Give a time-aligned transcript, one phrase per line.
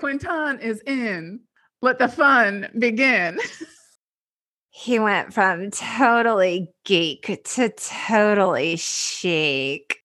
[0.00, 1.40] Quinton is in.
[1.82, 3.38] Let the fun begin.
[4.72, 9.98] He went from totally geek to totally chic.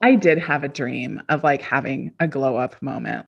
[0.00, 3.26] I did have a dream of like having a glow up moment.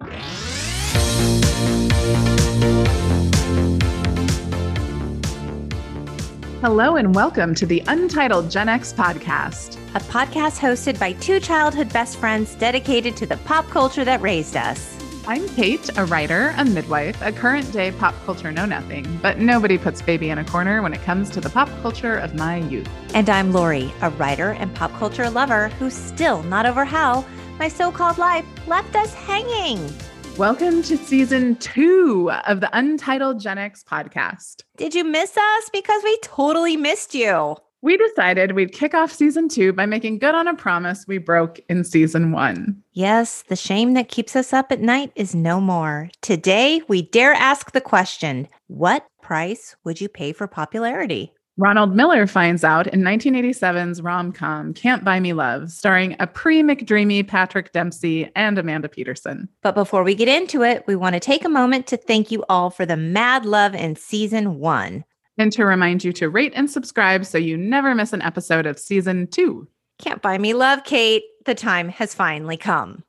[6.63, 11.93] Hello and welcome to the Untitled Gen X podcast, a podcast hosted by two childhood
[11.93, 14.98] best friends dedicated to the pop culture that raised us.
[15.29, 19.77] I'm Cate, a writer, a midwife, a current day pop culture know nothing, but nobody
[19.77, 22.89] puts baby in a corner when it comes to the pop culture of my youth.
[23.13, 27.27] And I'm Lori, a writer and pop culture lover who's still not over how
[27.59, 29.93] my so called life left us hanging.
[30.39, 34.63] Welcome to season two of the Untitled Gen X podcast.
[34.79, 35.71] Did you miss us?
[35.71, 37.55] Because we totally missed you.
[37.81, 41.61] We decided we'd kick off season two by making good on a promise we broke
[41.69, 42.83] in season one.
[42.93, 46.11] Yes, the shame that keeps us up at night is no more.
[46.21, 51.33] Today, we dare ask the question What price would you pay for popularity?
[51.57, 56.63] Ronald Miller finds out in 1987's rom com Can't Buy Me Love, starring a pre
[56.63, 59.49] McDreamy Patrick Dempsey and Amanda Peterson.
[59.63, 62.45] But before we get into it, we want to take a moment to thank you
[62.49, 65.05] all for the mad love in season one
[65.39, 68.79] and to remind you to rate and subscribe so you never miss an episode of
[68.79, 69.69] season two.
[69.99, 71.25] Can't buy me love, Cate.
[71.45, 73.03] The time has finally come.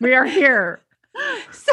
[0.00, 0.80] we are here.
[1.52, 1.72] So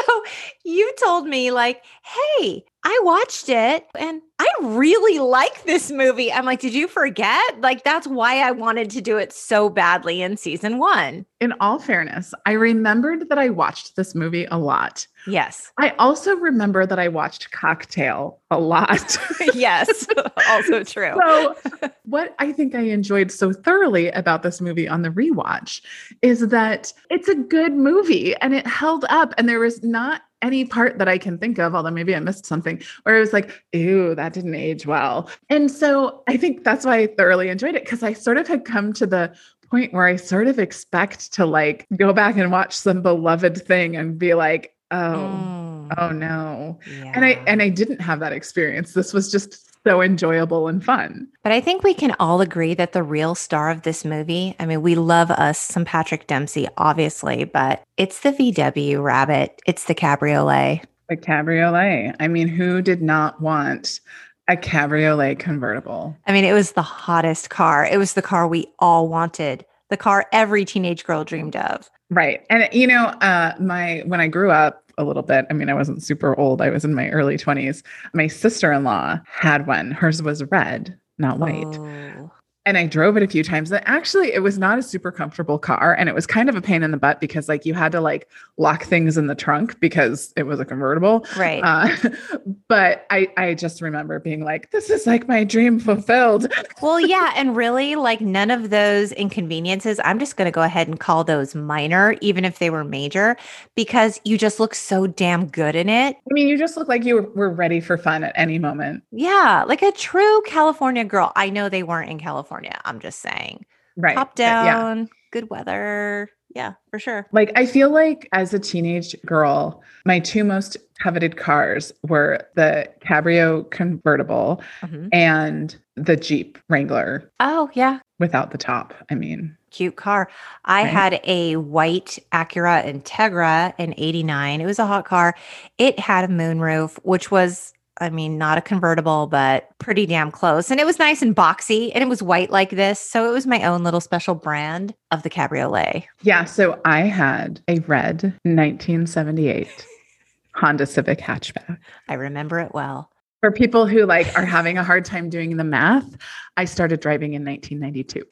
[0.64, 6.32] you told me, like, hey, I watched it and I really like this movie.
[6.32, 7.60] I'm like, did you forget?
[7.60, 11.26] Like, that's why I wanted to do it so badly in season one.
[11.40, 15.06] In all fairness, I remembered that I watched this movie a lot.
[15.26, 15.72] Yes.
[15.78, 19.16] I also remember that I watched Cocktail a lot.
[19.54, 20.06] yes,
[20.48, 21.14] also true.
[21.18, 21.56] So,
[22.04, 25.80] what I think I enjoyed so thoroughly about this movie on the rewatch
[26.22, 30.64] is that it's a good movie and it held up, and there was not any
[30.64, 33.62] part that I can think of, although maybe I missed something, where it was like,
[33.72, 35.30] ew, that didn't age well.
[35.48, 38.64] And so I think that's why I thoroughly enjoyed it because I sort of had
[38.64, 39.32] come to the
[39.70, 43.96] point where I sort of expect to like go back and watch some beloved thing
[43.96, 45.94] and be like, oh, mm.
[45.98, 46.78] oh no.
[46.86, 47.12] Yeah.
[47.14, 48.92] And I and I didn't have that experience.
[48.92, 51.28] This was just so enjoyable and fun.
[51.42, 54.66] But I think we can all agree that the real star of this movie, I
[54.66, 59.94] mean, we love us some Patrick Dempsey, obviously, but it's the VW rabbit, it's the
[59.94, 60.82] cabriolet.
[61.08, 62.14] The cabriolet.
[62.20, 64.00] I mean, who did not want
[64.48, 66.16] a cabriolet convertible?
[66.26, 67.84] I mean, it was the hottest car.
[67.84, 71.90] It was the car we all wanted, the car every teenage girl dreamed of.
[72.10, 72.44] Right.
[72.50, 75.46] And you know, uh my when I grew up, a little bit.
[75.50, 76.60] I mean, I wasn't super old.
[76.60, 77.82] I was in my early 20s.
[78.14, 79.90] My sister-in-law had one.
[79.90, 81.78] Hers was red, not white.
[81.78, 82.21] Oh
[82.64, 83.72] and I drove it a few times.
[83.72, 85.94] And actually, it was not a super comfortable car.
[85.94, 88.00] And it was kind of a pain in the butt because, like, you had to
[88.00, 91.26] like lock things in the trunk because it was a convertible.
[91.36, 91.60] Right.
[91.64, 91.96] Uh,
[92.68, 96.52] but I, I just remember being like, this is like my dream fulfilled.
[96.80, 97.32] well, yeah.
[97.34, 101.24] And really, like, none of those inconveniences, I'm just going to go ahead and call
[101.24, 103.36] those minor, even if they were major,
[103.74, 106.16] because you just look so damn good in it.
[106.16, 109.02] I mean, you just look like you were ready for fun at any moment.
[109.10, 109.64] Yeah.
[109.66, 111.32] Like a true California girl.
[111.34, 112.80] I know they weren't in California California.
[112.84, 113.64] I'm just saying.
[113.96, 114.14] Right.
[114.14, 115.04] Top down, yeah.
[115.32, 116.30] good weather.
[116.54, 117.26] Yeah, for sure.
[117.32, 122.88] Like I feel like as a teenage girl, my two most coveted cars were the
[123.00, 125.08] Cabrio convertible mm-hmm.
[125.12, 127.30] and the Jeep Wrangler.
[127.40, 128.00] Oh, yeah.
[128.18, 128.94] Without the top.
[129.10, 130.28] I mean, cute car.
[130.64, 130.90] I right?
[130.90, 134.60] had a white Acura Integra in 89.
[134.60, 135.34] It was a hot car.
[135.78, 140.70] It had a moonroof, which was I mean, not a convertible, but pretty damn close.
[140.70, 142.98] And it was nice and boxy and it was white like this.
[142.98, 146.04] So it was my own little special brand of the cabriolet.
[146.22, 146.44] Yeah.
[146.44, 149.86] So I had a red 1978
[150.54, 151.78] Honda Civic hatchback.
[152.08, 153.10] I remember it well.
[153.40, 156.16] For people who like are having a hard time doing the math,
[156.56, 158.24] I started driving in 1992.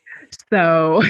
[0.50, 1.02] So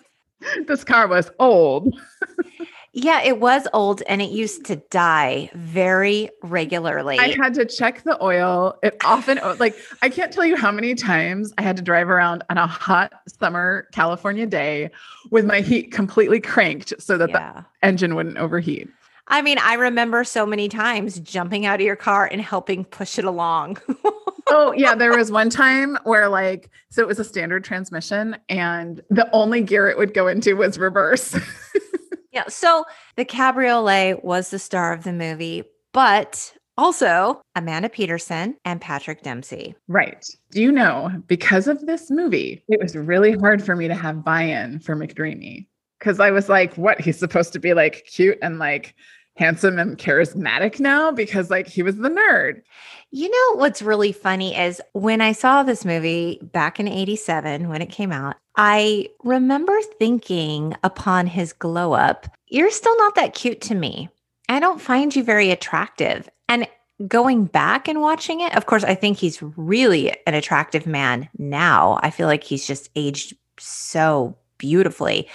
[0.66, 1.94] this car was old.
[2.96, 7.18] Yeah, it was old and it used to die very regularly.
[7.18, 8.78] I had to check the oil.
[8.84, 12.44] It often, like, I can't tell you how many times I had to drive around
[12.50, 14.90] on a hot summer California day
[15.32, 17.52] with my heat completely cranked so that yeah.
[17.52, 18.88] the engine wouldn't overheat.
[19.26, 23.18] I mean, I remember so many times jumping out of your car and helping push
[23.18, 23.78] it along.
[24.48, 24.94] oh, yeah.
[24.94, 29.62] There was one time where, like, so it was a standard transmission, and the only
[29.62, 31.36] gear it would go into was reverse.
[32.34, 32.48] Yeah.
[32.48, 32.84] So
[33.16, 39.76] the cabriolet was the star of the movie, but also Amanda Peterson and Patrick Dempsey.
[39.86, 40.26] Right.
[40.50, 44.24] Do you know, because of this movie, it was really hard for me to have
[44.24, 45.66] buy in for McDreamy
[46.00, 47.00] because I was like, what?
[47.00, 48.94] He's supposed to be like cute and like
[49.36, 52.62] handsome and charismatic now because like he was the nerd.
[53.10, 57.80] You know what's really funny is when I saw this movie back in 87 when
[57.80, 63.60] it came out, I remember thinking upon his glow up, you're still not that cute
[63.62, 64.08] to me.
[64.48, 66.28] I don't find you very attractive.
[66.48, 66.68] And
[67.08, 71.98] going back and watching it, of course, I think he's really an attractive man now.
[72.02, 75.28] I feel like he's just aged so beautifully.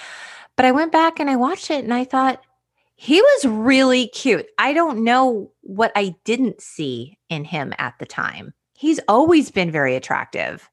[0.56, 2.42] But I went back and I watched it and I thought,
[3.02, 4.46] he was really cute.
[4.58, 8.54] I don't know what I didn't see in him at the time.
[8.74, 10.70] He's always been very attractive.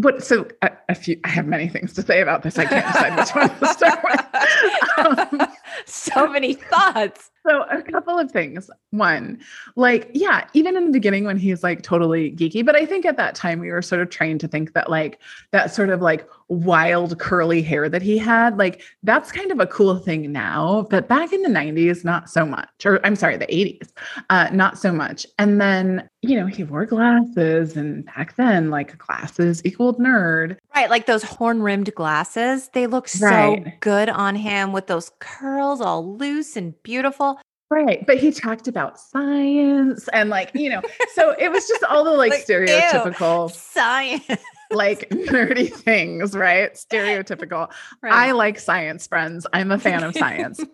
[0.00, 2.56] What so a, a few I have many things to say about this.
[2.58, 5.38] I can't decide which one to start with.
[5.40, 5.48] Um,
[5.86, 7.30] so many thoughts.
[7.46, 8.70] So, a couple of things.
[8.90, 9.40] One,
[9.76, 13.16] like, yeah, even in the beginning when he's like totally geeky, but I think at
[13.16, 15.20] that time we were sort of trained to think that like
[15.52, 19.66] that sort of like wild curly hair that he had, like that's kind of a
[19.66, 20.86] cool thing now.
[20.90, 22.68] But back in the 90s, not so much.
[22.84, 23.90] Or I'm sorry, the 80s,
[24.30, 25.26] uh, not so much.
[25.38, 30.56] And then, you know, he wore glasses, and back then, like glasses equaled nerd.
[30.74, 30.90] Right.
[30.90, 33.80] Like those horn rimmed glasses, they look so right.
[33.80, 37.37] good on him with those curls all loose and beautiful.
[37.70, 38.06] Right.
[38.06, 40.80] But he talked about science and like, you know,
[41.14, 44.42] so it was just all the like, like stereotypical ew, science.
[44.70, 46.72] Like nerdy things, right?
[46.74, 47.70] Stereotypical.
[48.02, 48.12] Right.
[48.12, 49.46] I like science, friends.
[49.52, 50.64] I'm a fan of science.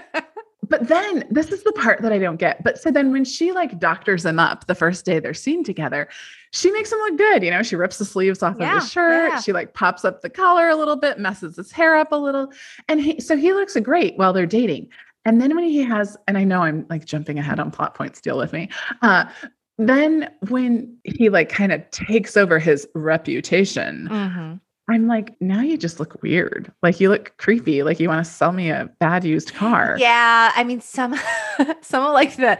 [0.68, 2.62] but then this is the part that I don't get.
[2.64, 6.08] But so then when she like doctors him up the first day they're seen together,
[6.52, 7.42] she makes him look good.
[7.42, 9.32] You know, she rips the sleeves off yeah, of his shirt.
[9.32, 9.40] Yeah.
[9.40, 12.52] She like pops up the collar a little bit, messes his hair up a little.
[12.88, 14.88] And he, so he looks great while they're dating.
[15.24, 18.20] And then when he has, and I know I'm like jumping ahead on plot points,
[18.20, 18.68] deal with me.
[19.02, 19.26] Uh,
[19.78, 24.54] then when he like kind of takes over his reputation, mm-hmm.
[24.90, 26.72] I'm like, now you just look weird.
[26.82, 27.82] Like you look creepy.
[27.82, 29.96] Like you want to sell me a bad used car.
[29.98, 30.52] Yeah.
[30.54, 31.14] I mean, some
[31.80, 32.58] some of like the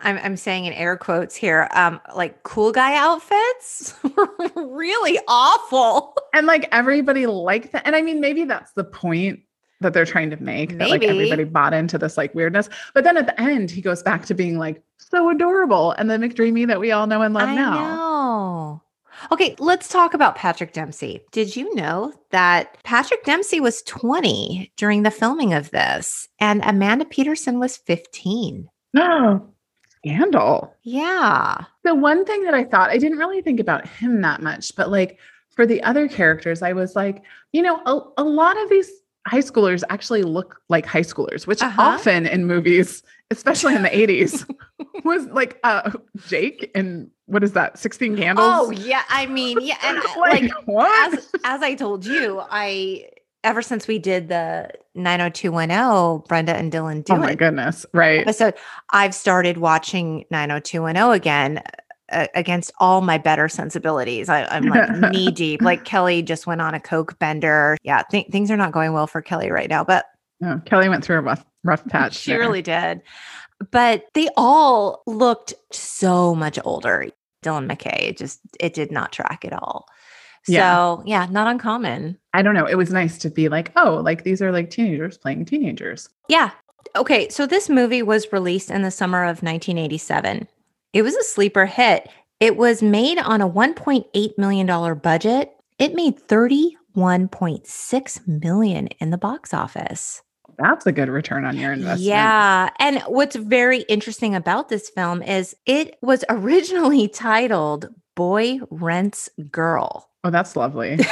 [0.00, 6.14] I'm I'm saying in air quotes here, um, like cool guy outfits were really awful.
[6.34, 7.86] And like everybody liked that.
[7.86, 9.40] And I mean, maybe that's the point
[9.80, 10.78] that they're trying to make Maybe.
[10.78, 12.68] that like everybody bought into this like weirdness.
[12.94, 16.16] But then at the end, he goes back to being like so adorable and the
[16.16, 17.72] McDreamy that we all know and love I now.
[17.74, 18.82] Know.
[19.32, 21.20] Okay, let's talk about Patrick Dempsey.
[21.32, 27.04] Did you know that Patrick Dempsey was 20 during the filming of this and Amanda
[27.04, 28.68] Peterson was 15?
[28.94, 29.46] No.
[30.00, 30.74] Scandal.
[30.82, 31.64] Yeah.
[31.84, 34.90] The one thing that I thought, I didn't really think about him that much, but
[34.90, 35.18] like
[35.50, 37.22] for the other characters, I was like,
[37.52, 38.90] you know, a, a lot of these
[39.26, 41.80] high schoolers actually look like high schoolers, which uh-huh.
[41.80, 44.48] often in movies, especially in the 80s,
[45.04, 45.90] was like uh
[46.26, 47.78] Jake and what is that?
[47.78, 48.46] 16 candles?
[48.48, 49.02] Oh, yeah.
[49.08, 49.76] I mean, yeah.
[49.84, 51.14] And like, like what?
[51.14, 53.08] As, as I told you, I
[53.44, 57.86] ever since we did the 90210 Brenda and Dylan do Oh my goodness.
[57.94, 58.20] Right.
[58.20, 58.54] Episode,
[58.90, 61.62] I've started watching 90210 again
[62.10, 64.28] against all my better sensibilities.
[64.28, 65.62] I, am like knee deep.
[65.62, 67.76] Like Kelly just went on a coke bender.
[67.82, 69.84] Yeah, th- things are not going well for Kelly right now.
[69.84, 70.06] But
[70.66, 72.14] Kelly went through a rough rough patch.
[72.16, 72.40] She there.
[72.40, 73.02] really did.
[73.70, 77.06] But they all looked so much older.
[77.42, 79.86] Dylan McKay just it did not track at all.
[80.44, 80.96] So yeah.
[81.04, 82.18] yeah, not uncommon.
[82.32, 82.66] I don't know.
[82.66, 86.08] It was nice to be like, oh, like these are like teenagers playing teenagers.
[86.28, 86.50] Yeah.
[86.96, 90.48] Okay, so this movie was released in the summer of 1987.
[90.92, 92.08] It was a sleeper hit.
[92.40, 95.52] It was made on a $1.8 million budget.
[95.78, 100.22] It made 31.6 million in the box office.
[100.58, 102.02] That's a good return on your investment.
[102.02, 102.70] Yeah.
[102.78, 110.10] And what's very interesting about this film is it was originally titled Boy Rents Girl.
[110.24, 110.98] Oh, that's lovely.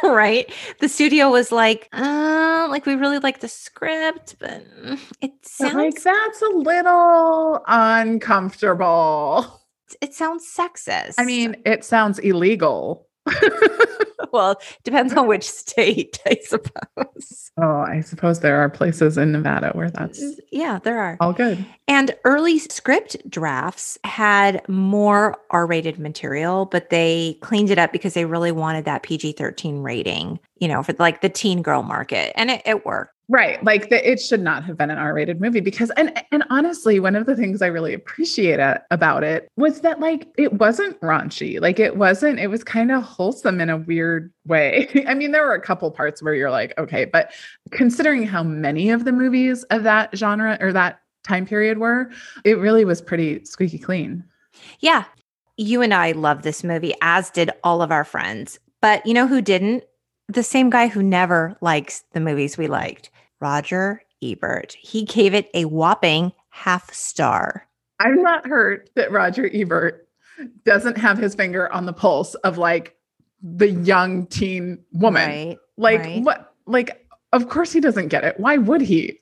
[0.08, 0.52] right?
[0.80, 4.64] The studio was like, uh, like we really like the script, but
[5.20, 9.60] it sounds like that's a little uncomfortable.
[10.00, 11.14] It sounds sexist.
[11.18, 13.08] I mean, it sounds illegal.
[14.32, 17.50] well, depends on which state, I suppose.
[17.56, 21.64] Oh, I suppose there are places in Nevada where that's yeah, there are all good.
[21.88, 28.24] And early script drafts had more R-rated material, but they cleaned it up because they
[28.24, 32.62] really wanted that PG-13 rating, you know, for like the teen girl market, and it,
[32.64, 33.14] it worked.
[33.30, 33.62] Right.
[33.62, 37.14] Like the, it should not have been an R-rated movie because and and honestly, one
[37.14, 38.58] of the things I really appreciate
[38.90, 41.60] about it was that like it wasn't raunchy.
[41.60, 44.88] Like it wasn't it was kind of wholesome in a weird way.
[45.06, 47.32] I mean, there were a couple parts where you're like, okay, but
[47.70, 52.10] considering how many of the movies of that genre or that time period were,
[52.44, 54.24] it really was pretty squeaky clean.
[54.80, 55.04] Yeah.
[55.56, 58.58] You and I love this movie as did all of our friends.
[58.80, 59.84] But you know who didn't?
[60.30, 63.10] The same guy who never likes the movies we liked.
[63.40, 64.76] Roger Ebert.
[64.78, 67.66] He gave it a whopping half star.
[67.98, 70.08] I'm not hurt that Roger Ebert
[70.64, 72.94] doesn't have his finger on the pulse of like
[73.42, 75.28] the young teen woman.
[75.28, 75.58] Right.
[75.76, 76.22] Like right.
[76.22, 78.38] what like of course he doesn't get it.
[78.38, 79.18] Why would he?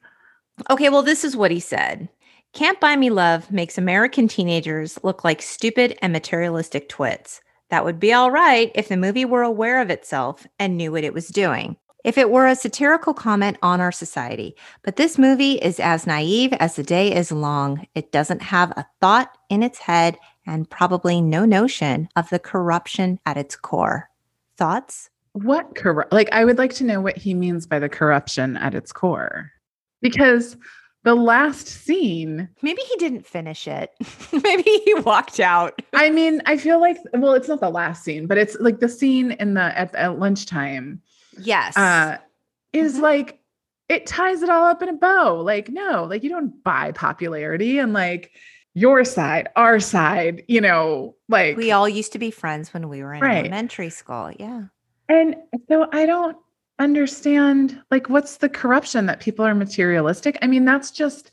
[0.68, 2.08] Okay, well, this is what he said.
[2.52, 7.40] Can't Buy Me Love makes American teenagers look like stupid and materialistic twits.
[7.70, 11.04] That would be all right if the movie were aware of itself and knew what
[11.04, 11.76] it was doing.
[12.04, 16.52] If it were a satirical comment on our society, but this movie is as naive
[16.54, 17.86] as the day is long.
[17.94, 23.18] It doesn't have a thought in its head and probably no notion of the corruption
[23.26, 24.08] at its core.
[24.56, 25.10] Thoughts?
[25.32, 28.74] What corrupt like I would like to know what he means by the corruption at
[28.74, 29.50] its core.
[30.00, 30.56] Because
[31.04, 33.90] the last scene, Maybe he didn't finish it.
[34.32, 35.80] Maybe he walked out.
[35.94, 38.88] I mean, I feel like well, it's not the last scene, but it's like the
[38.88, 41.00] scene in the at, at lunchtime
[41.40, 41.76] Yes.
[41.76, 42.18] uh
[42.72, 43.02] is Mhm.
[43.02, 43.40] like
[43.88, 45.40] it ties it all up in a bow.
[45.40, 48.32] Like, no, like you don't buy popularity and like
[48.74, 53.02] your side, our side, you know, like we all used to be friends when we
[53.02, 53.38] were in Right.
[53.46, 54.30] elementary school.
[54.38, 54.64] Yeah.
[55.08, 55.36] And
[55.68, 56.36] so I don't
[56.78, 60.38] understand like what's the corruption that people are materialistic?
[60.42, 61.30] I mean, that's just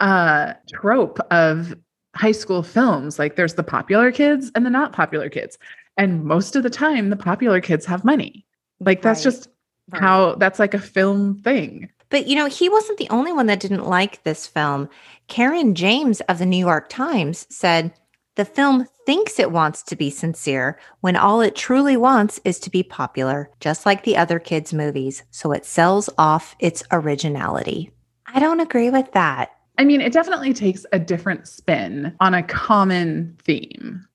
[0.00, 1.74] a trope of
[2.14, 3.18] high school films.
[3.18, 5.58] Like there's the popular kids and the not popular kids.
[5.96, 8.44] And most of the time the popular kids have money.
[8.80, 9.48] Like that's Right, just
[9.92, 10.02] right.
[10.02, 11.90] how that's like a film thing.
[12.08, 14.88] But you know, he wasn't the only one that didn't like this film.
[15.28, 17.92] Caryn James of the New York Times said,
[18.36, 22.70] the film thinks it wants to be sincere when all it truly wants is to
[22.70, 25.22] be popular, just like the other kids' movies.
[25.30, 27.90] So it sells off its originality.
[28.26, 29.50] I don't agree with that.
[29.78, 34.06] I mean, it definitely takes a different spin on a common theme.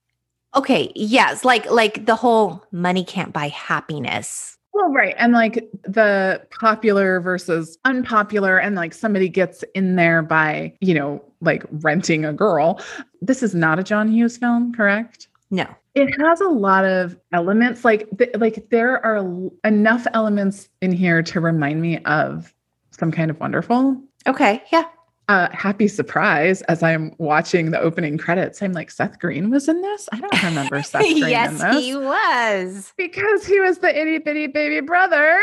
[0.56, 4.58] Okay, yes, like like the whole money can't buy happiness.
[4.74, 5.16] Well, right.
[5.18, 11.24] And like the popular versus unpopular, and like somebody gets in there by, you know,
[11.42, 12.80] like renting a girl.
[13.22, 15.28] This is not a John Hughes film, correct?
[15.50, 15.66] No.
[15.96, 17.84] It has a lot of elements.
[17.84, 22.54] Like, th- like there are l- enough elements in here to remind me of
[22.92, 24.02] some kind of wonderful.
[24.28, 24.86] Okay, yeah.
[25.28, 28.62] Uh, happy surprise as I'm watching the opening credits.
[28.62, 30.08] I'm like, Seth Green was in this.
[30.12, 32.94] I don't remember Seth Green in yes, he was.
[32.98, 35.42] because he was the itty bitty baby brother.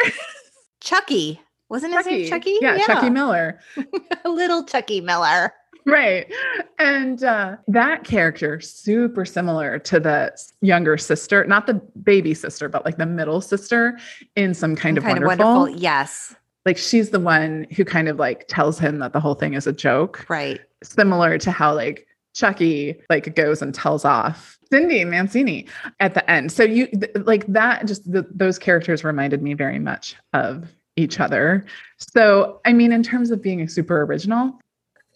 [0.81, 1.41] Chucky.
[1.69, 2.57] Wasn't his name Chucky?
[2.61, 3.61] Yeah, Chucky Miller.
[4.25, 5.53] Little Chucky Miller.
[5.89, 6.31] Right.
[6.79, 12.85] And uh, that character, super similar to the younger sister, not the baby sister, but
[12.85, 13.99] like the middle sister
[14.37, 15.71] in some kind, of, kind wonderful.
[15.71, 16.35] Yes.
[16.67, 19.67] Like she's the one who kind of like tells him that the whole thing is
[19.67, 20.61] a joke, Right.
[20.83, 25.67] similar to how like Chucky like goes and tells off Cindy Mancini
[25.99, 26.53] at the end.
[26.53, 31.19] So you th- like that just th- those characters reminded me very much of each
[31.19, 31.65] other.
[31.97, 34.61] So I mean in terms of being a super original,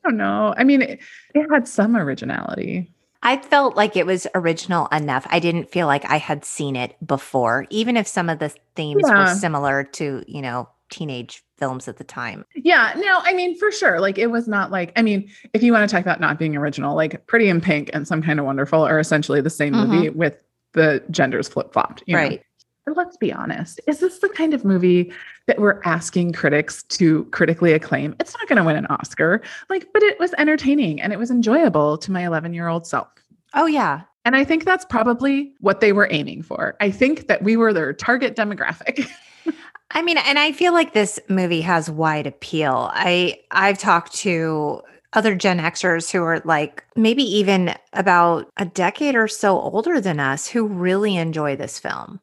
[0.04, 0.54] don't know.
[0.56, 1.00] I mean it,
[1.34, 2.92] it had some originality.
[3.22, 5.26] I felt like it was original enough.
[5.30, 9.02] I didn't feel like I had seen it before, even if some of the themes
[9.04, 12.44] were similar to, you know, teenage films at the time.
[12.56, 14.00] Yeah, no, I mean for sure.
[14.00, 16.56] Like it was not like I mean, if you want to talk about not being
[16.56, 20.08] original, like Pretty in Pink and Some Kind of Wonderful are essentially the same movie
[20.08, 20.18] mm-hmm.
[20.18, 20.36] with
[20.72, 22.02] the genders flip flopped.
[22.10, 22.40] right.
[22.40, 22.46] But
[22.86, 23.80] let's be honest.
[23.86, 25.12] Is this the kind of movie
[25.46, 28.14] that we're asking critics to critically acclaim?
[28.20, 29.40] It's not going to win an Oscar.
[29.68, 33.08] Like, but it was entertaining and it was enjoyable to my 11 year old self.
[33.54, 34.02] Oh, yeah.
[34.24, 36.76] And I think that's probably what they were aiming for.
[36.80, 39.08] I think that we were their target demographic.
[39.90, 42.90] I mean, and I feel like this movie has wide appeal.
[42.94, 44.80] I I've talked to
[45.12, 50.18] other Gen Xers who are like maybe even about a decade or so older than
[50.18, 52.20] us who really enjoy this film.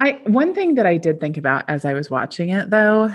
[0.00, 3.12] I one thing that I did think about as I was watching it though,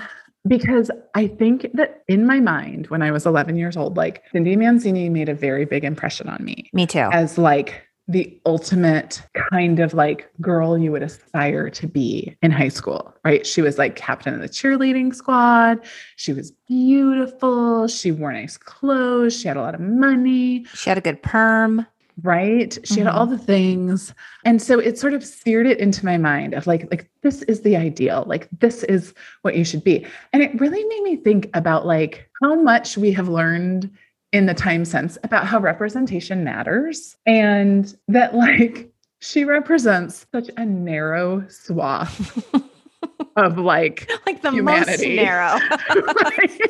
[0.47, 4.55] because I think that in my mind when I was 11 years old, like Cindy
[4.55, 7.09] Mancini made a very big impression on me Me too.
[7.11, 12.67] as like the ultimate kind of like girl you would aspire to be in high
[12.69, 13.47] school, right?
[13.47, 15.79] She was like captain of the cheerleading squad.
[16.15, 17.87] She was beautiful.
[17.87, 19.35] She wore nice clothes.
[19.39, 21.87] She had a lot of money She had a good perm.
[22.23, 23.35] Right she had all mm-hmm.
[23.35, 24.13] the things
[24.45, 27.61] and so it sort of seared it into my mind of like like this is
[27.61, 31.49] the ideal like this is what you should be and it really made me think
[31.53, 33.91] about like how much we have learned
[34.31, 40.65] in the time since about how representation matters and that like she represents such a
[40.65, 42.43] narrow swath
[43.35, 45.15] of like Like the Humanity.
[45.15, 45.59] most narrow.
[46.37, 46.61] right?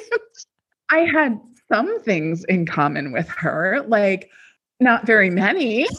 [0.91, 1.39] I had
[1.71, 4.29] some things in common with her, like
[4.79, 5.87] not very many.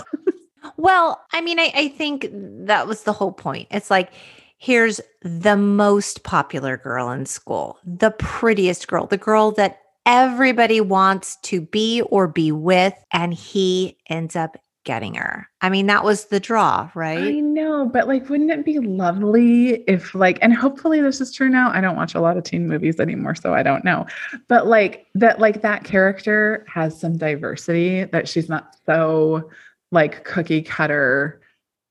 [0.76, 3.68] Well, I mean, I, I think that was the whole point.
[3.70, 4.10] It's like,
[4.58, 11.36] here's the most popular girl in school, the prettiest girl, the girl that everybody wants
[11.42, 14.56] to be or be with, and he ends up
[14.86, 15.46] getting her.
[15.60, 17.18] I mean, that was the draw, right?
[17.18, 21.50] I know, but like, wouldn't it be lovely if, like, and hopefully this is true
[21.50, 21.70] now.
[21.70, 24.06] I don't watch a lot of teen movies anymore, so I don't know.
[24.48, 29.50] But like, that, like, that character has some diversity, that she's not so
[29.92, 31.42] like cookie cutter,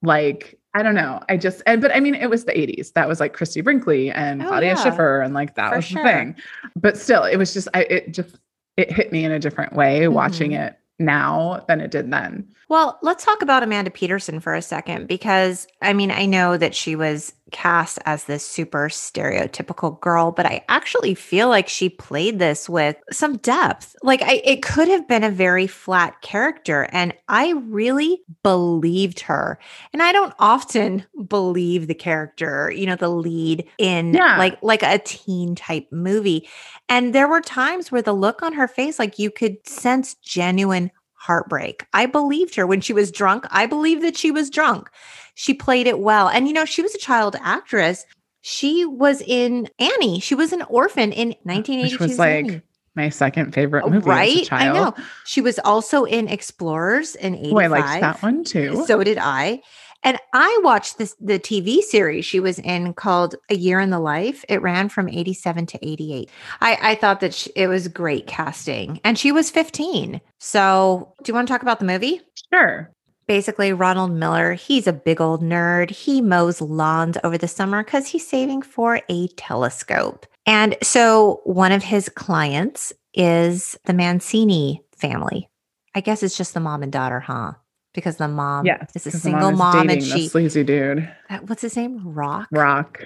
[0.01, 1.21] like, I don't know.
[1.29, 2.93] I just, and, but I mean, it was the 80s.
[2.93, 4.83] That was like Christie Brinkley and oh, Claudia yeah.
[4.83, 6.03] Schiffer, and like that For was sure.
[6.03, 6.35] the thing.
[6.75, 8.39] But still, it was just, I, it just,
[8.77, 10.13] it hit me in a different way mm-hmm.
[10.13, 12.47] watching it now than it did then.
[12.67, 16.73] Well, let's talk about Amanda Peterson for a second because I mean, I know that
[16.75, 22.37] she was cast as this super stereotypical girl, but I actually feel like she played
[22.37, 23.95] this with some depth.
[24.03, 29.57] Like I it could have been a very flat character and I really believed her.
[29.93, 34.37] And I don't often believe the character, you know, the lead in yeah.
[34.37, 36.49] like like a teen type movie.
[36.89, 40.91] And there were times where the look on her face like you could sense genuine
[41.25, 41.85] heartbreak.
[41.93, 43.45] I believed her when she was drunk.
[43.49, 44.89] I believe that she was drunk.
[45.33, 46.29] She played it well.
[46.29, 48.05] And, you know, she was a child actress.
[48.41, 50.19] She was in Annie.
[50.19, 51.93] She was an orphan in 1982.
[51.95, 52.61] Which was like Annie.
[52.93, 54.07] my second favorite movie.
[54.07, 54.47] Right?
[54.51, 54.93] I know.
[55.25, 57.53] She was also in Explorers in 85.
[57.53, 58.85] Oh, I liked that one too.
[58.85, 59.61] So did I.
[60.03, 63.99] And I watched this the TV series she was in called A Year in the
[63.99, 64.45] Life.
[64.47, 66.29] It ran from 87 to 88.
[66.61, 68.99] I, I thought that she, it was great casting.
[69.03, 70.21] And she was 15.
[70.39, 72.21] So do you want to talk about the movie?
[72.53, 72.91] Sure.
[73.27, 75.89] Basically, Ronald Miller, he's a big old nerd.
[75.89, 80.27] He mows lawns over the summer because he's saving for a telescope.
[80.45, 85.49] And so one of his clients is the Mancini family.
[85.95, 87.53] I guess it's just the mom and daughter, huh?
[87.95, 91.09] Because the mom yes, is a single mom, mom and she sleazy dude.
[91.29, 92.01] Uh, what's his name?
[92.05, 92.47] Rock.
[92.51, 93.01] Rock.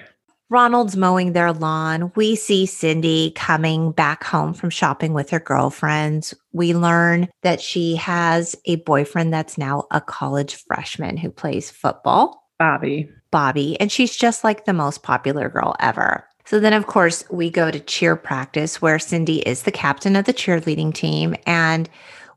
[0.52, 2.12] Ronald's mowing their lawn.
[2.16, 6.34] We see Cindy coming back home from shopping with her girlfriends.
[6.54, 12.48] We learn that she has a boyfriend that's now a college freshman who plays football.
[12.58, 13.10] Bobby.
[13.30, 13.80] Bobby.
[13.80, 16.26] And she's just like the most popular girl ever.
[16.46, 20.26] So then, of course, we go to cheer practice where Cindy is the captain of
[20.26, 21.36] the cheerleading team.
[21.46, 21.88] And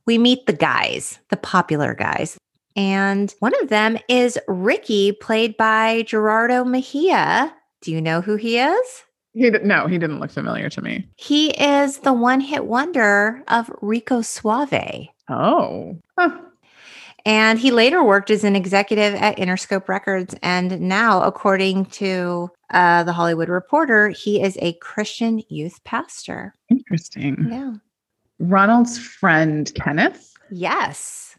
[0.04, 2.36] we meet the guys, the popular guys.
[2.76, 7.54] And one of them is Ricky, played by Gerardo Mejia.
[7.80, 9.02] Do you know who he is?
[9.34, 11.08] He no, he didn't look familiar to me.
[11.16, 15.08] He is the one-hit wonder of Rico Suave.
[15.28, 15.98] Oh.
[16.18, 16.38] Huh.
[17.24, 20.34] And he later worked as an executive at Interscope Records.
[20.42, 26.54] And now, according to uh, the Hollywood Reporter, he is a Christian youth pastor.
[26.68, 27.46] Interesting.
[27.48, 27.74] Yeah.
[28.40, 30.34] Ronald's friend, Kenneth.
[30.50, 31.31] Yes.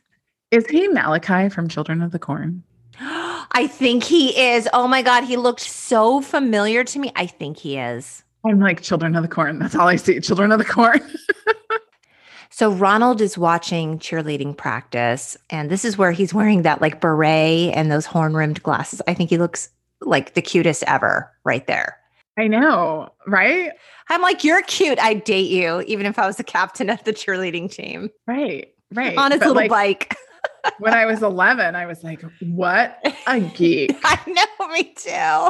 [0.53, 2.61] Is he Malachi from Children of the Corn?
[2.99, 4.69] I think he is.
[4.71, 5.23] Oh my God.
[5.23, 7.11] He looked so familiar to me.
[7.15, 8.23] I think he is.
[8.45, 9.57] I'm like Children of the Corn.
[9.57, 10.19] That's all I see.
[10.19, 11.01] Children of the Corn.
[12.51, 17.73] so Ronald is watching cheerleading practice, and this is where he's wearing that like beret
[17.73, 19.01] and those horn rimmed glasses.
[19.07, 19.69] I think he looks
[20.01, 21.97] like the cutest ever right there.
[22.37, 23.71] I know, right?
[24.09, 24.99] I'm like, you're cute.
[24.99, 28.11] I'd date you, even if I was the captain of the cheerleading team.
[28.27, 29.17] Right, right.
[29.17, 30.17] On his but little like, bike
[30.80, 33.97] when I was 11, I was like, what a geek.
[34.04, 35.49] I know, me too.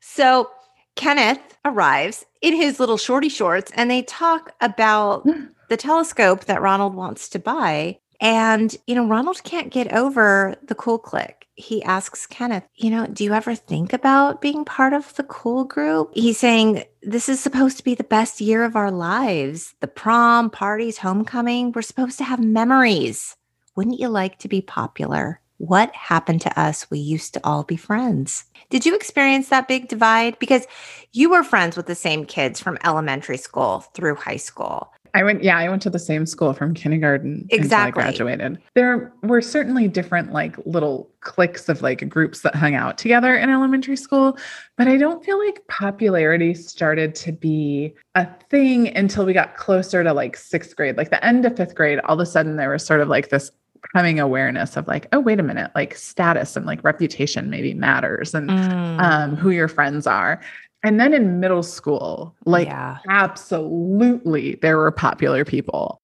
[0.00, 0.50] So
[0.96, 5.26] Kenneth arrives in his little shorty shorts and they talk about
[5.68, 7.98] the telescope that Ronald wants to buy.
[8.20, 11.46] And, you know, Ronald can't get over the cool clique.
[11.56, 15.64] He asks Kenneth, you know, do you ever think about being part of the cool
[15.64, 16.10] group?
[16.14, 19.74] He's saying, this is supposed to be the best year of our lives.
[19.80, 23.36] The prom, parties, homecoming, we're supposed to have memories.
[23.76, 25.40] Wouldn't you like to be popular?
[25.58, 26.88] What happened to us?
[26.90, 28.44] We used to all be friends.
[28.70, 30.38] Did you experience that big divide?
[30.38, 30.66] Because
[31.12, 34.92] you were friends with the same kids from elementary school through high school.
[35.12, 38.02] I went, yeah, I went to the same school from kindergarten exactly.
[38.02, 38.58] until I graduated.
[38.74, 43.48] There were certainly different like little cliques of like groups that hung out together in
[43.48, 44.36] elementary school,
[44.76, 50.02] but I don't feel like popularity started to be a thing until we got closer
[50.02, 52.00] to like sixth grade, like the end of fifth grade.
[52.00, 53.52] All of a sudden, there was sort of like this
[53.92, 58.34] coming awareness of like, oh, wait a minute, like status and like reputation maybe matters
[58.34, 59.00] and mm.
[59.00, 60.40] um, who your friends are.
[60.82, 62.98] And then in middle school, like yeah.
[63.08, 66.00] absolutely there were popular people.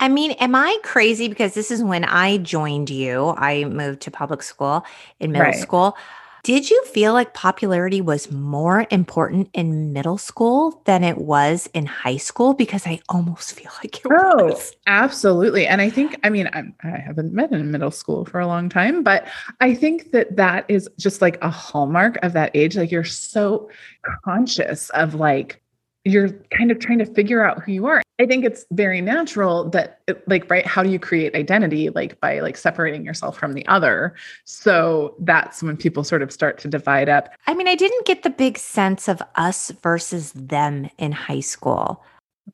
[0.00, 1.28] I mean, am I crazy?
[1.28, 3.34] Because this is when I joined you.
[3.38, 4.84] I moved to public school
[5.20, 5.56] in middle right.
[5.56, 5.96] school.
[6.44, 11.86] Did you feel like popularity was more important in middle school than it was in
[11.86, 12.52] high school?
[12.52, 14.76] Because I almost feel like it oh, was.
[14.86, 15.66] Absolutely.
[15.66, 18.68] And I think, I mean, I'm, I haven't been in middle school for a long
[18.68, 19.26] time, but
[19.62, 22.76] I think that that is just like a hallmark of that age.
[22.76, 23.70] Like you're so
[24.22, 25.62] conscious of like,
[26.04, 28.02] you're kind of trying to figure out who you are.
[28.20, 32.20] I think it's very natural that it, like right how do you create identity like
[32.20, 34.14] by like separating yourself from the other.
[34.44, 37.30] So that's when people sort of start to divide up.
[37.46, 42.04] I mean, I didn't get the big sense of us versus them in high school.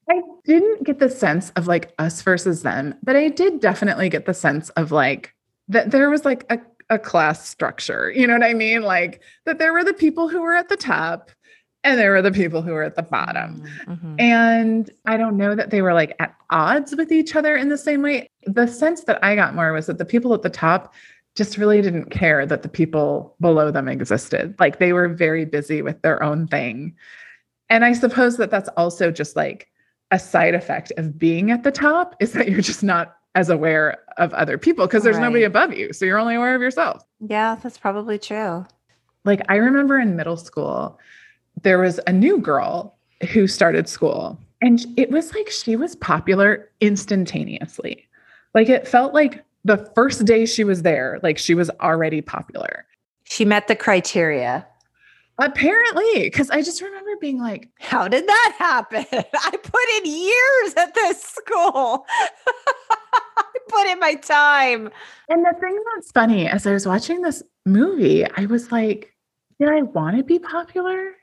[0.09, 4.25] I didn't get the sense of like us versus them, but I did definitely get
[4.25, 5.35] the sense of like
[5.69, 6.59] that there was like a,
[6.89, 8.11] a class structure.
[8.11, 8.83] You know what I mean?
[8.83, 11.31] Like that there were the people who were at the top
[11.83, 13.63] and there were the people who were at the bottom.
[13.87, 14.17] Mm-hmm.
[14.19, 17.79] And I don't know that they were like at odds with each other in the
[17.79, 18.29] same way.
[18.45, 20.93] The sense that I got more was that the people at the top
[21.37, 24.55] just really didn't care that the people below them existed.
[24.59, 26.95] Like they were very busy with their own thing.
[27.69, 29.69] And I suppose that that's also just like
[30.11, 33.97] a side effect of being at the top is that you're just not as aware
[34.19, 35.23] of other people because there's right.
[35.23, 35.93] nobody above you.
[35.93, 37.05] So you're only aware of yourself.
[37.21, 38.67] Yeah, that's probably true.
[39.25, 40.99] Like I remember in middle school,
[41.63, 42.97] there was a new girl
[43.33, 48.07] who started school and it was like she was popular instantaneously.
[48.55, 52.87] Like it felt like the first day she was there, like she was already popular.
[53.25, 54.67] She met the criteria.
[55.39, 59.07] Apparently, because I just remember being like, How did that happen?
[59.13, 62.05] I put in years at this school.
[63.39, 64.91] I put in my time.
[65.31, 69.15] And the thing that's funny, as I was watching this movie, I was like,
[69.59, 71.15] Did I want to be popular?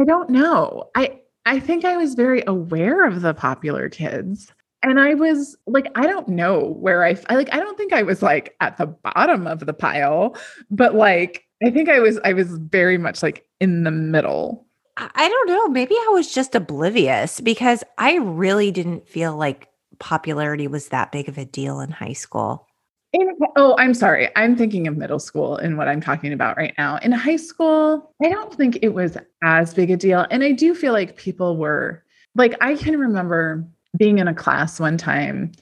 [0.00, 0.90] I don't know.
[0.94, 4.52] I I think I was very aware of the popular kids.
[4.84, 8.02] And I was like, I don't know where I, I like, I don't think I
[8.02, 10.36] was like at the bottom of the pile,
[10.70, 14.66] but like I think I was I was very much like in the middle.
[14.96, 15.68] I don't know.
[15.68, 21.28] Maybe I was just oblivious because I really didn't feel like popularity was that big
[21.28, 22.66] of a deal in high school.
[23.12, 24.30] In, oh, I'm sorry.
[24.36, 26.96] I'm thinking of middle school and what I'm talking about right now.
[27.02, 30.26] In high school, I don't think it was as big a deal.
[30.30, 32.02] And I do feel like people were
[32.34, 33.66] like, I can remember
[33.98, 35.52] being in a class one time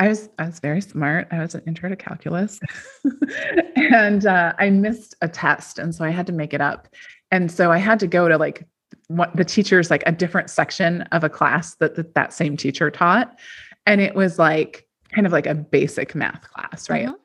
[0.00, 1.28] I was I was very smart.
[1.30, 2.58] I was an intro to calculus,
[3.76, 6.88] and uh, I missed a test, and so I had to make it up.
[7.30, 8.66] And so I had to go to like
[9.08, 12.90] what the teacher's like a different section of a class that that, that same teacher
[12.90, 13.38] taught,
[13.84, 17.06] and it was like kind of like a basic math class, right?
[17.06, 17.16] Uh-huh.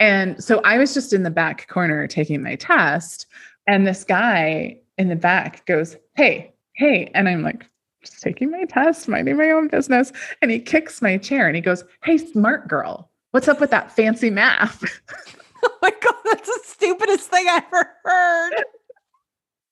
[0.00, 3.26] And so I was just in the back corner taking my test,
[3.66, 7.68] and this guy in the back goes, "Hey, hey," and I'm like,
[8.02, 10.12] just taking my test, minding my own business.
[10.42, 13.92] And he kicks my chair and he goes, Hey, smart girl, what's up with that
[13.94, 14.82] fancy math?
[15.64, 18.52] oh my God, that's the stupidest thing I ever heard.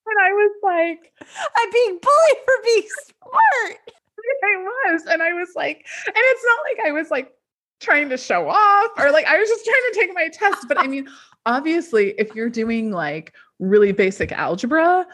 [0.09, 1.13] And I was like,
[1.57, 3.79] I'm being bullied for being smart.
[4.45, 5.03] I was.
[5.07, 7.33] And I was like, and it's not like I was like
[7.81, 10.67] trying to show off or like I was just trying to take my test.
[10.69, 11.09] But I mean,
[11.45, 15.07] obviously, if you're doing like really basic algebra,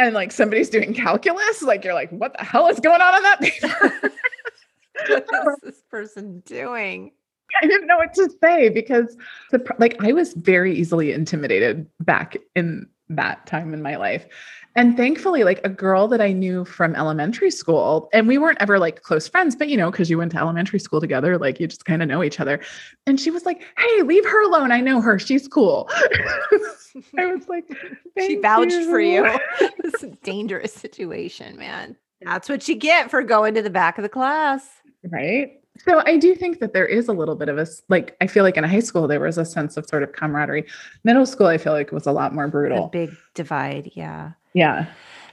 [0.00, 3.22] and like somebody's doing calculus, like you're like, what the hell is going on on
[3.22, 4.12] that paper?
[5.08, 7.12] what is this person doing?
[7.62, 9.16] I didn't know what to say because
[9.50, 14.26] the like I was very easily intimidated back in that time in my life.
[14.76, 18.78] And thankfully, like a girl that I knew from elementary school, and we weren't ever
[18.78, 21.66] like close friends, but you know, because you went to elementary school together, like you
[21.66, 22.60] just kind of know each other.
[23.06, 24.70] And she was like, Hey, leave her alone.
[24.70, 25.18] I know her.
[25.18, 25.90] She's cool.
[27.18, 27.64] I was like,
[28.16, 28.88] She vouched you.
[28.88, 29.38] for you.
[29.82, 31.96] this is a dangerous situation, man.
[32.22, 34.68] That's what you get for going to the back of the class.
[35.02, 35.59] Right.
[35.78, 38.44] So I do think that there is a little bit of a like I feel
[38.44, 40.66] like in high school there was a sense of sort of camaraderie.
[41.04, 42.86] Middle school I feel like was a lot more brutal.
[42.86, 44.32] A big divide, yeah.
[44.52, 44.86] Yeah.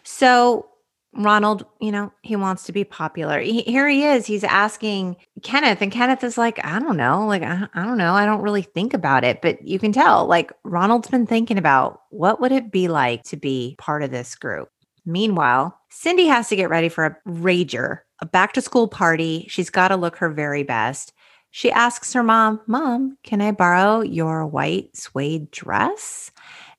[0.04, 0.69] So
[1.13, 3.39] Ronald, you know, he wants to be popular.
[3.39, 4.26] He, here he is.
[4.26, 7.26] He's asking Kenneth, and Kenneth is like, I don't know.
[7.26, 8.13] Like, I, I don't know.
[8.13, 9.41] I don't really think about it.
[9.41, 13.38] But you can tell, like, Ronald's been thinking about what would it be like to
[13.38, 14.69] be part of this group.
[15.06, 19.45] Meanwhile, Cindy has to get ready for a rager, a back to school party.
[19.49, 21.13] She's got to look her very best.
[21.51, 26.32] She asks her mom, Mom, can I borrow your white suede dress?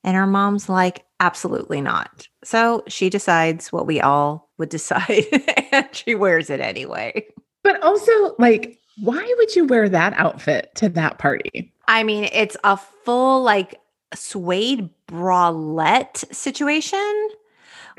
[0.03, 2.27] And her mom's like, Absolutely not.
[2.45, 5.25] So she decides what we all would decide
[5.71, 7.27] and she wears it anyway.
[7.63, 11.73] But also, like, why would you wear that outfit to that party?
[11.87, 13.79] I mean, it's a full, like,
[14.13, 17.29] suede bralette situation.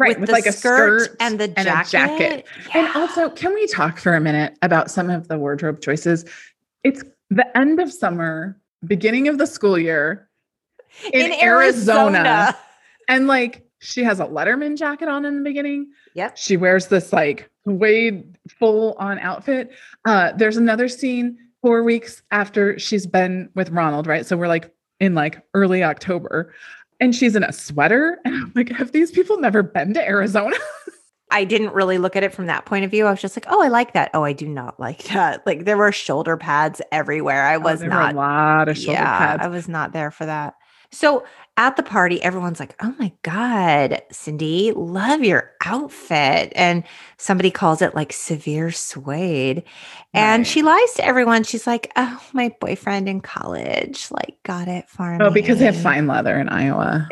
[0.01, 1.69] Right, with, with like a skirt and the jacket.
[1.69, 2.47] And, jacket.
[2.69, 2.79] Yeah.
[2.79, 6.25] and also, can we talk for a minute about some of the wardrobe choices?
[6.83, 10.29] It's the end of summer, beginning of the school year
[11.13, 12.19] in, in Arizona.
[12.19, 12.59] Arizona.
[13.09, 15.91] And like she has a Letterman jacket on in the beginning.
[16.15, 16.37] Yep.
[16.37, 19.71] She wears this like Wade full on outfit.
[20.05, 24.25] Uh, there's another scene four weeks after she's been with Ronald, right?
[24.25, 26.55] So we're like in like early October
[27.01, 28.19] and she's in a sweater.
[28.25, 30.57] And I'm like, have these people never been to Arizona?
[31.33, 33.07] I didn't really look at it from that point of view.
[33.07, 34.11] I was just like, oh, I like that.
[34.15, 35.43] Oh, I do not like that.
[35.47, 37.45] Like there were shoulder pads everywhere.
[37.47, 39.43] I Oh, was there were not a lot of shoulder yeah, pads.
[39.45, 40.55] I was not there for that.
[40.91, 41.25] So
[41.57, 46.53] at the party, everyone's like, oh my God, Cindy, love your outfit.
[46.57, 46.85] And
[47.19, 49.63] somebody calls it like severe suede.
[50.15, 50.47] And Right.
[50.47, 51.43] she lies to everyone.
[51.45, 55.25] She's like, oh, my boyfriend in college, like, got it for me.
[55.25, 57.07] Oh, because they have fine leather in Iowa.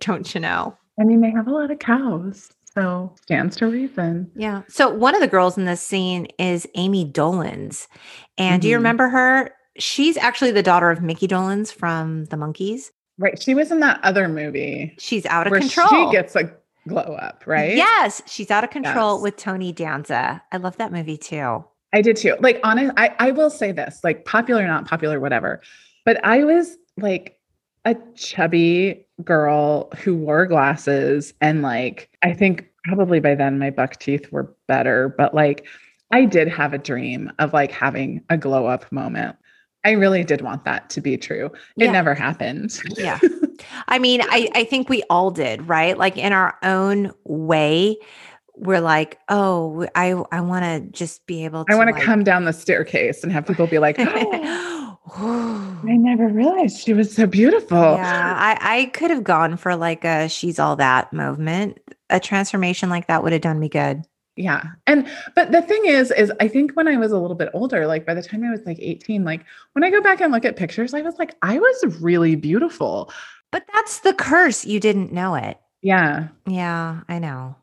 [0.00, 0.76] Don't you know?
[1.00, 2.50] I mean, they have a lot of cows.
[2.74, 4.30] So stands to reason.
[4.34, 4.62] Yeah.
[4.68, 7.86] So one of the girls in this scene is Ami Dolenz.
[8.38, 8.78] And do you Mhm.
[8.78, 9.50] remember her?
[9.78, 12.90] She's actually the daughter of Micky Dolenz from the Monkees.
[13.22, 13.40] Right.
[13.40, 15.88] She was in that other movie She's out of where control.
[16.10, 16.52] she gets a
[16.88, 17.76] glow up, right?
[17.76, 19.22] Yes, she's out of control Yes.
[19.22, 20.42] with Tony Danza.
[20.50, 21.64] I love that movie too.
[21.92, 22.34] I did too.
[22.40, 25.60] Like, honest, I, I will say this like, popular, not popular, whatever.
[26.04, 27.38] But I was like
[27.84, 31.32] a chubby girl who wore glasses.
[31.40, 35.14] And like, I think probably by then my buck teeth were better.
[35.16, 35.66] But like,
[36.10, 39.36] I did have a dream of like having a glow up moment.
[39.84, 41.46] I really did want that to be true.
[41.76, 41.90] It Yeah.
[41.92, 42.78] never happened.
[42.96, 43.18] Yeah.
[43.88, 45.98] I mean, I, I think we all did, right?
[45.98, 47.96] Like in our own way,
[48.54, 52.02] we're like, oh, I I want to just be able to I want to like-
[52.04, 54.98] come down the staircase and have people be like, oh,
[55.84, 57.76] I never realized she was so beautiful.
[57.78, 58.34] Yeah.
[58.36, 61.78] I, I could have gone for like a she's all that movement.
[62.10, 64.02] A transformation like that would have done me good.
[64.42, 64.62] Yeah.
[64.86, 67.86] And but the thing is is I think when I was a little bit older,
[67.86, 70.44] like by the time I was like 18, like when I go back and look
[70.44, 73.12] at pictures, I was like I was really beautiful.
[73.52, 74.64] But that's the curse.
[74.64, 75.58] You didn't know it.
[75.82, 76.28] Yeah.
[76.46, 77.56] Yeah, I know.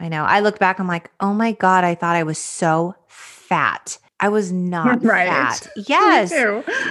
[0.00, 0.24] I know.
[0.24, 3.98] I look back, I'm like, oh my God, I thought I was so fat.
[4.20, 5.28] I was not Right.
[5.28, 5.68] fat.
[5.88, 6.32] Yes.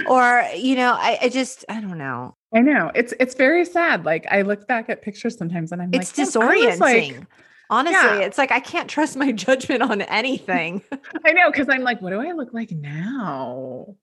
[0.08, 2.34] Or, you know, I, I just, I don't know.
[2.54, 2.90] I know.
[2.94, 4.06] It's it's very sad.
[4.06, 7.18] Like I look back at pictures sometimes and I'm It's like, "Man, I was, disorienting.
[7.18, 7.26] like-
[7.70, 8.18] Honestly, Yeah.
[8.20, 10.82] it's like I can't trust my judgment on anything.
[11.24, 13.94] I know because I'm like, what do I look like now?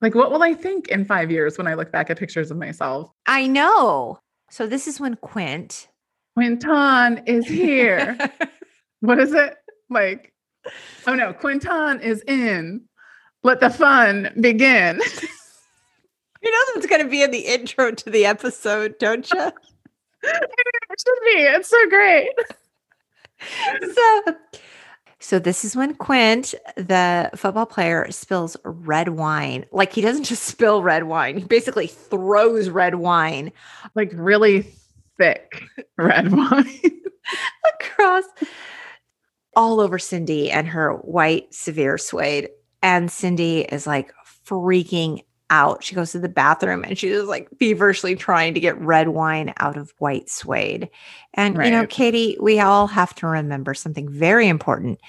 [0.00, 2.56] Like what will I think in five years when I look back at pictures of
[2.58, 3.10] myself?
[3.26, 4.18] I know.
[4.50, 5.88] So this is when Quint
[6.36, 8.18] Quinton is here.
[9.00, 9.54] what is it?
[9.88, 10.32] Like,
[11.06, 12.82] oh no, Quinton is in.
[13.42, 15.00] Let the fun begin.
[16.42, 19.40] You know that's going to be in the intro to the episode, don't you?
[19.40, 19.52] it
[20.22, 21.40] should be.
[21.40, 22.28] It's so great.
[23.94, 24.22] so,
[25.18, 29.66] so this is when Quint, the football player, spills red wine.
[29.72, 33.52] Like he doesn't just spill red wine; he basically throws red wine
[33.94, 34.66] Like really
[35.18, 35.62] thick
[35.96, 37.00] red wine.
[37.80, 38.24] across
[39.56, 42.48] all over Cindy and her white severe suede.
[42.82, 44.12] And Cindy is like
[44.46, 45.84] freaking out.
[45.84, 49.76] She goes to the bathroom and she's like feverishly trying to get red wine out
[49.76, 50.90] of white suede.
[51.34, 55.00] And, you know, Katie, we all have to remember something very important.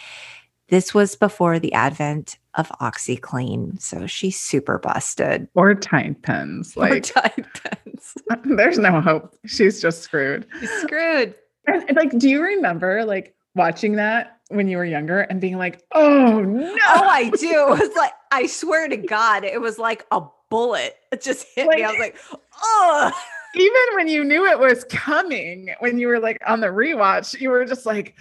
[0.69, 3.81] This was before the advent of OxiClean.
[3.81, 5.47] So she's super busted.
[5.55, 6.73] or Tide pens.
[6.77, 8.13] Or Like Tide pens.
[8.43, 9.35] there's no hope.
[9.45, 10.45] She's just screwed.
[10.59, 11.33] She's screwed.
[11.67, 15.57] And, and, like, do you remember like watching that when you were younger and being
[15.57, 16.75] like, oh no.
[16.75, 17.73] Oh, I do.
[17.73, 20.95] It was like, I swear to God, it was like a bullet.
[21.11, 21.83] It just hit me.
[21.83, 22.17] I was like,
[22.61, 23.11] oh,
[23.55, 27.49] even when you knew it was coming, when you were like on the rewatch, you
[27.49, 28.15] were just like,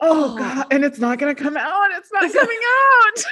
[0.00, 0.38] oh, Oh.
[0.38, 1.90] God, and it's not going to come out.
[1.92, 2.58] It's not coming
[3.14, 3.24] out.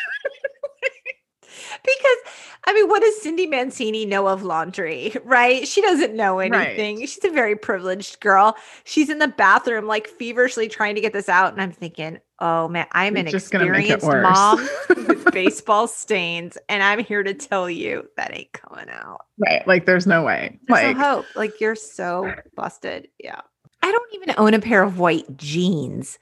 [1.84, 2.16] because
[2.64, 5.66] I mean, what does Cindy Mancini know of laundry, right?
[5.66, 6.52] She doesn't know Right.
[6.52, 7.00] anything.
[7.00, 8.56] She's a very privileged girl.
[8.84, 11.52] She's in the bathroom, like feverishly trying to get this out.
[11.52, 16.58] And I'm thinking, oh man, I'm an You're gonna experienced mom with baseball stains.
[16.68, 19.26] And I'm here to tell you that ain't coming out.
[19.38, 19.66] right.
[19.66, 20.58] Like, there's no way.
[20.66, 21.26] There's like, no hope.
[21.36, 23.08] Like you're so busted.
[23.18, 23.40] Yeah.
[23.82, 26.18] I don't even own a pair of white jeans.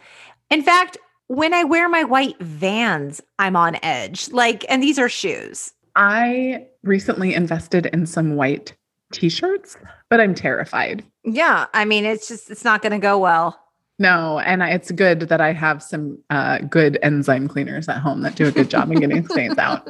[0.50, 4.30] In fact, when I wear my white vans, I'm on edge.
[4.30, 5.72] Like, and these are shoes.
[5.96, 8.74] I recently invested in some white
[9.12, 9.76] t shirts,
[10.08, 11.04] but I'm terrified.
[11.24, 11.66] Yeah.
[11.74, 13.58] I mean, it's just, it's not going to go well.
[14.00, 18.22] No, and I, it's good that I have some uh, good enzyme cleaners at home
[18.22, 19.86] that do a good job in getting stains out.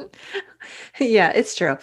[0.99, 1.77] yeah, it's true.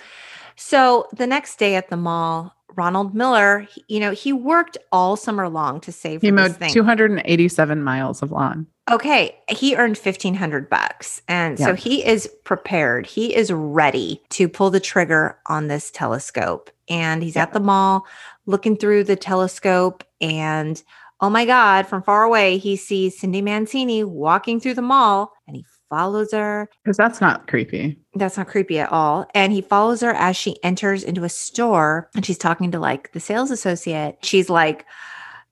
[0.55, 5.17] So the next day at the mall, Ronald Miller, he- you know, he worked all
[5.17, 8.67] summer long to save He mowed 287 miles of lawn.
[8.91, 11.23] Okay, he earned 1500 bucks.
[11.29, 13.07] And so he is prepared.
[13.07, 16.71] He is ready to pull the trigger on this telescope.
[16.91, 18.07] And he's at the mall
[18.45, 20.83] looking through the telescope and
[21.21, 25.57] oh my god, from far away he sees Cindy Mancini walking through the mall and
[25.57, 26.69] he follows her.
[26.85, 27.99] Because that's not creepy.
[28.15, 29.27] That's not creepy at all.
[29.35, 33.13] And he follows her as she enters into a store and she's talking to like
[33.13, 34.19] the sales associate.
[34.23, 34.85] She's like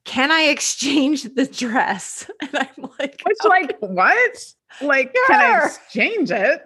[0.05, 2.29] Can I exchange the dress?
[2.41, 4.53] And I'm like, It's "Okay." like, what?
[4.81, 6.61] Like, can I exchange it?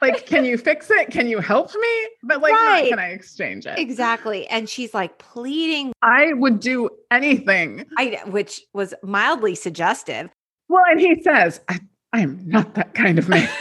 [0.00, 1.10] Like, can you fix it?
[1.10, 2.08] Can you help me?
[2.22, 2.88] But like, Right.
[2.90, 3.78] can I exchange it?
[3.78, 4.46] exactly.
[4.48, 7.84] And she's like pleading, I would do anything.
[7.98, 10.30] I, which was mildly suggestive.
[10.68, 11.80] Well, and he says, I,
[12.12, 13.48] I am not that kind of man.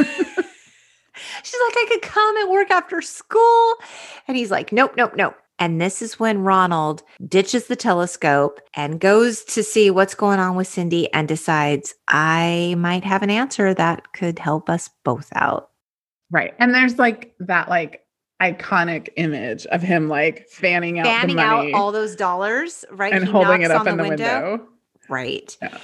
[1.43, 3.75] She's like, I could come and work after school.
[4.27, 5.35] And he's like, nope, nope, nope.
[5.59, 10.55] And this is when Ronald ditches the telescope and goes to see what's going on
[10.55, 15.69] with Cindy and decides, I might have an answer that could help us both out.
[16.31, 16.53] Right.
[16.57, 18.03] And there's like that like
[18.41, 23.13] iconic image of him like fanning out Fanning the money out all those dollars, right?
[23.13, 24.67] and He holding it knocks up on in the window.
[25.09, 25.55] Right.
[25.61, 25.77] Yeah.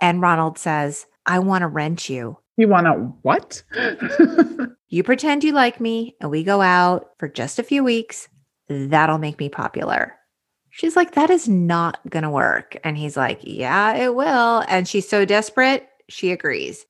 [0.00, 2.36] And Ronald says, I want to rent you.
[2.56, 3.62] You want to what?
[4.94, 8.28] You pretend you like me and we go out for just a few weeks.
[8.68, 10.14] That'll make me popular.
[10.70, 12.76] She's like, that is not going to work.
[12.84, 14.62] And he's like, yeah, it will.
[14.68, 16.86] And she's so desperate, she agrees.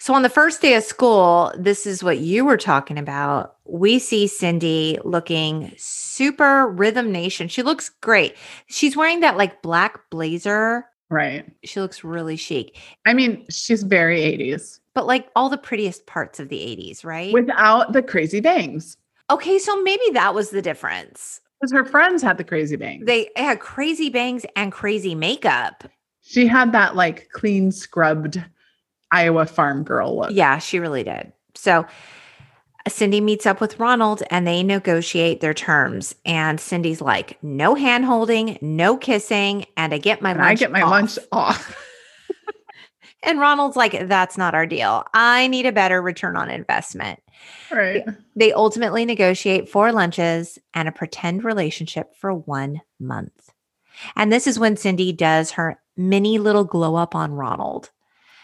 [0.00, 3.56] So on the first day of school, this is what you were talking about.
[3.64, 7.48] We see Cindy looking super rhythm nation.
[7.48, 8.36] She looks great.
[8.66, 10.84] She's wearing that like black blazer.
[11.08, 11.50] right.
[11.64, 12.76] She looks really chic,
[13.06, 17.32] I mean, she's very 80s but like all the prettiest parts of the 80s, right?
[17.32, 18.96] without the crazy bangs.
[19.28, 21.40] okay, so maybe that was the difference.
[21.60, 23.04] Because her friends had the crazy bangs.
[23.04, 25.82] They had crazy bangs and crazy makeup.
[26.22, 28.44] she had that like clean scrubbed
[29.14, 30.30] Iowa farm girl look.
[30.32, 31.32] Yeah, she really did.
[31.54, 31.86] So
[32.88, 36.14] Cindy meets up with Ronald and they negotiate their terms.
[36.26, 40.50] And Cindy's like, no hand holding, no kissing, and I get my And lunch.
[40.50, 41.76] I get my off." lunch off.
[43.26, 45.02] And Ronald's like, that's not our deal.
[45.14, 47.20] I need a better return on investment.
[47.70, 48.04] right.
[48.36, 53.50] They ultimately negotiate four lunches and a pretend relationship for one month.
[54.14, 57.90] And this is when Cindy does her mini little glow up on Ronald.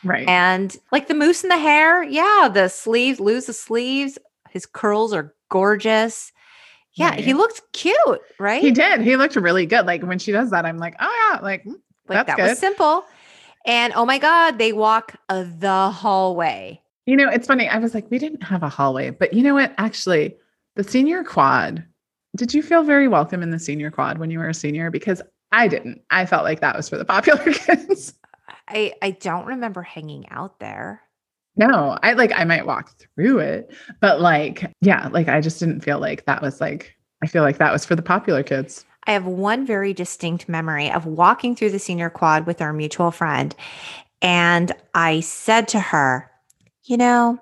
[0.04, 0.28] Right.
[0.28, 4.18] And like the mousse in the hair, yeah, the sleeves, lose the sleeves.
[4.50, 6.32] His curls are gorgeous.
[6.94, 7.38] Yeah, he Right.
[7.38, 8.60] looked cute, right?
[8.62, 9.00] he did.
[9.02, 9.86] He looked really good.
[9.86, 11.74] Like when she does that, I'm like, oh yeah, like mm,
[12.08, 12.48] like that's that good.
[12.50, 13.04] was simple.
[13.66, 16.80] And oh my God, they walk uh, the hallway.
[17.06, 17.68] You know, it's funny.
[17.68, 19.74] I was like, we didn't have a hallway, but you know what?
[19.78, 20.36] Actually,
[20.76, 21.84] the senior quad,
[22.36, 24.90] did you feel very welcome in the senior quad when you were a senior?
[24.90, 25.20] Because
[25.52, 26.00] I didn't.
[26.10, 28.14] I felt like that was for the popular kids.
[28.70, 31.02] I I don't remember hanging out there.
[31.56, 35.80] no, I like, I might walk through it, but like, yeah, like I just didn't
[35.82, 38.84] feel like that was like, I feel like that was for the popular kids.
[39.06, 43.10] I have one very distinct memory of walking through the senior quad with our mutual
[43.10, 43.54] friend.
[44.22, 46.30] And I said to her,
[46.84, 47.38] You know,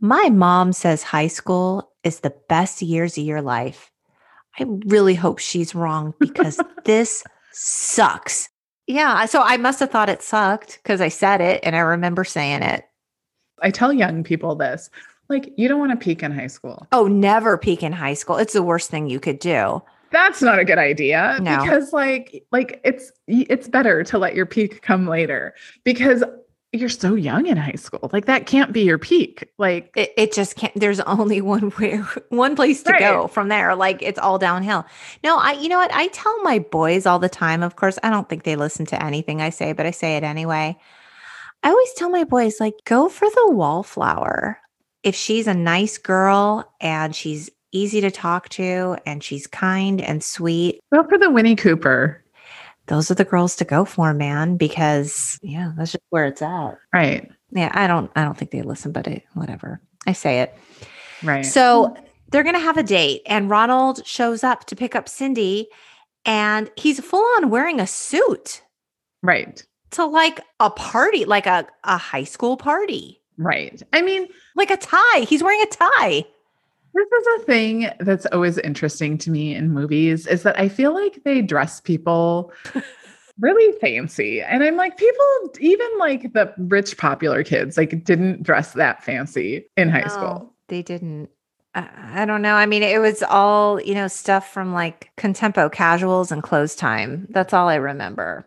[0.00, 3.90] my mom says high school is the best years of your life.
[4.58, 8.48] I really hope she's wrong because this sucks.
[8.88, 9.26] Yeah.
[9.26, 12.62] So I must have thought it sucked because I said it and I remember saying
[12.62, 12.84] it.
[13.62, 14.90] I tell young people this
[15.28, 16.86] like, you don't want to peak in high school.
[16.90, 18.36] Oh, never peak in high school.
[18.38, 19.82] It's the worst thing you could do.
[20.10, 21.60] That's not a good idea No.
[21.62, 26.24] because like like it's it's better to let your peak come later because
[26.72, 28.10] you're so young in high school.
[28.12, 29.48] Like that can't be your peak.
[29.58, 31.96] Like it, it just can't there's only one way
[32.28, 34.84] one place to go from there like it's all downhill
[35.24, 38.10] no i you know what i tell my boys all the time of course i
[38.10, 40.76] don't think they listen to anything i say but i say it anyway
[41.62, 44.58] i always tell my boys like go for the wallflower
[45.02, 50.22] if she's a nice girl and she's easy to talk to and she's kind and
[50.22, 52.22] sweet go for the Winnie Cooper.
[52.88, 56.78] Those are the girls to go for man because yeah that's just where it's at
[56.92, 57.30] Right.
[57.50, 60.54] yeah i don't i don't think they listen but it, whatever i say it
[61.22, 61.44] Right.
[61.44, 61.96] So
[62.30, 65.68] they're going to have a date, and Ronald shows up to pick up Cindy,
[66.24, 68.62] and he's full on wearing a suit
[69.22, 69.60] right.
[69.92, 73.82] to like a party, like a, a high school party, Right.
[73.92, 75.20] I mean, like a tie.
[75.28, 76.24] He's wearing a tie.
[76.94, 80.94] This is a thing that's always interesting to me in movies is that I feel
[80.94, 82.52] like they dress people
[83.38, 84.40] really fancy.
[84.40, 89.66] And I'm like, people, even like the rich popular kids, like didn't dress that fancy
[89.76, 90.52] in high school.
[90.68, 91.30] They didn't.
[91.74, 91.88] I,
[92.22, 92.54] I don't know.
[92.54, 97.26] I mean, it was all, you know, stuff from like Contempo casuals and Clothestime.
[97.30, 98.46] That's all I remember.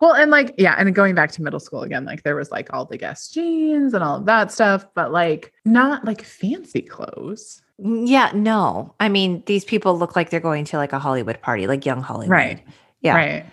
[0.00, 2.72] Well, and like, yeah, and going back to middle school again, like there was like
[2.72, 7.62] all the Guess jeans and all of that stuff, but like not like fancy clothes.
[7.78, 8.94] Yeah, no.
[8.98, 12.02] I mean, these people look like they're going to like a Hollywood party, like young
[12.02, 12.30] Hollywood.
[12.30, 12.64] Right.
[13.02, 13.14] Yeah.
[13.14, 13.46] Right.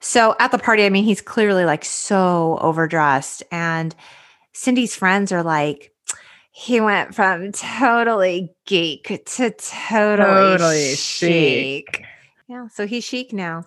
[0.00, 3.42] So at the party, I mean, he's clearly like so overdressed.
[3.50, 3.94] And
[4.52, 5.94] Cindy's friends are like,
[6.50, 11.96] he went from totally geek to totally, Totally chic.
[11.96, 12.04] chic.
[12.48, 12.68] Yeah.
[12.68, 13.64] So he's chic now.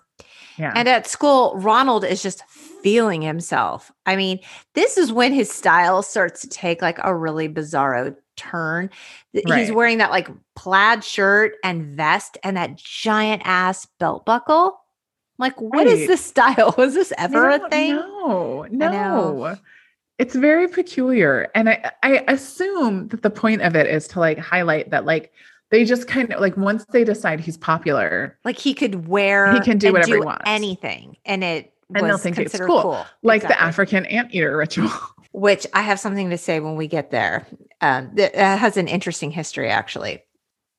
[0.56, 0.72] Yeah.
[0.74, 3.90] And at school, Ronald is just feeling himself.
[4.06, 4.38] I mean,
[4.74, 8.90] this is when his style starts to take like a really bizarro turn.
[9.34, 14.78] Th- He's wearing that like plaid shirt and vest and that giant ass belt buckle.
[15.38, 16.08] Like, what is Right.
[16.08, 16.74] this style?
[16.78, 17.96] Was this ever a thing?
[17.96, 19.56] No, no.
[20.18, 21.48] It's very peculiar.
[21.54, 25.32] And I, I assume that the point of it is to like highlight that like
[25.70, 29.60] they just kind of like once they decide he's popular, Like he could wear He
[29.60, 30.44] can do whatever he wants.
[30.46, 31.16] anything.
[31.26, 32.80] And it And they'll think it's cool.
[32.82, 33.06] cool.
[33.22, 33.66] like the Exactly.
[33.68, 34.90] African anteater ritual.
[35.36, 37.46] which I have something to say when we get there.
[37.82, 40.22] Um, that that has an interesting history, actually.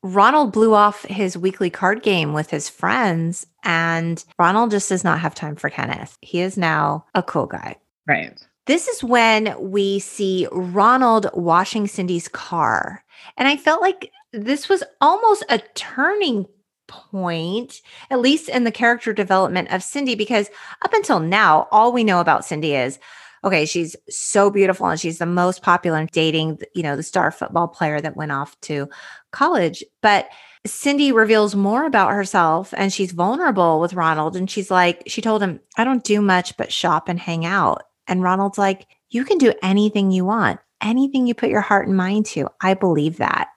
[0.01, 5.19] Ronald blew off his weekly card game with his friends, and Ronald just does not
[5.19, 6.17] have time for Kenneth.
[6.21, 7.75] He is now a cool guy.
[8.07, 8.35] right.
[8.65, 13.01] This is when we see Ronald washing Cindy's car.
[13.37, 16.47] And I felt like this was almost a turning
[16.87, 20.49] point, at least in the character development of Cindy, because
[20.83, 22.99] up until now, all we know about Cindy is
[23.47, 27.31] okay, she's so beautiful and she's the most popular in dating, you know, the star
[27.31, 28.89] football player that went off to
[29.31, 29.83] college.
[30.01, 30.27] But
[30.65, 34.35] Cindy reveals more about herself and she's vulnerable with Ronald.
[34.35, 37.83] And she's like, she told him, I don't do much but shop and hang out.
[38.07, 41.95] And Ronald's like, You can do anything you want, anything you put your heart and
[41.95, 42.49] mind to.
[42.61, 43.47] I believe that.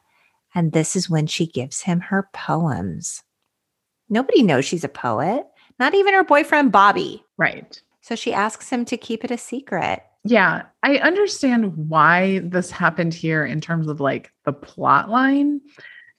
[0.55, 3.22] And this is when she gives him her poems.
[4.09, 5.47] Nobody knows she's a poet,
[5.78, 7.24] not even her boyfriend, Bobby.
[7.36, 7.80] Right.
[8.11, 10.02] So she asks him to keep it a secret.
[10.24, 10.62] Yeah.
[10.82, 15.61] I understand why this happened here in terms of like the plot line,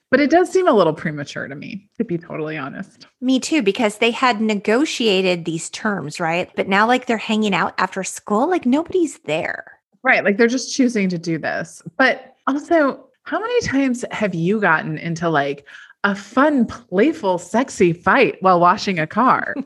[0.09, 3.07] but it does seem a little premature to me, to be totally honest.
[3.19, 6.49] Me too, because they had negotiated these terms, right?
[6.55, 9.77] But now, like, they're hanging out after school, like, nobody's there.
[10.01, 10.23] Right.
[10.23, 11.83] Like they're just choosing to do this.
[11.97, 15.67] But also, how many times have you gotten into like
[16.05, 19.55] a fun, playful, sexy fight while washing a car?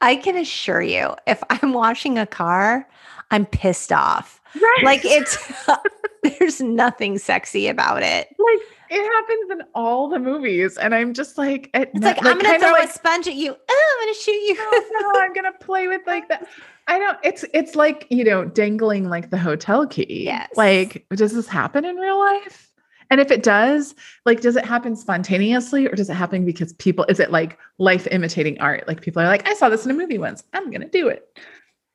[0.00, 2.88] I can assure you, if I'm washing a car,
[3.30, 4.40] I'm pissed off.
[4.54, 4.80] right.
[4.84, 5.36] Like, it's,
[6.38, 8.28] there's nothing sexy about it.
[8.38, 10.76] like it happens in all the movies.
[10.76, 13.34] And I'm just like, it, It's like, I'm going to throw like, a sponge at
[13.34, 13.54] you.
[13.68, 14.56] Oh, I'm going to shoot you.
[14.58, 16.46] oh, no, I'm gonna play with like that.
[16.86, 17.18] I don't.
[17.22, 20.24] It's it's like you know dangling like the hotel key.
[20.24, 20.50] Yes.
[20.54, 22.70] Like, does this happen in real life?
[23.10, 23.94] And if it does,
[24.24, 27.04] like, does it happen spontaneously or does it happen because people?
[27.08, 28.86] Is it like life imitating art?
[28.88, 30.42] Like people are like, I saw this in a movie once.
[30.52, 31.38] I'm gonna do it.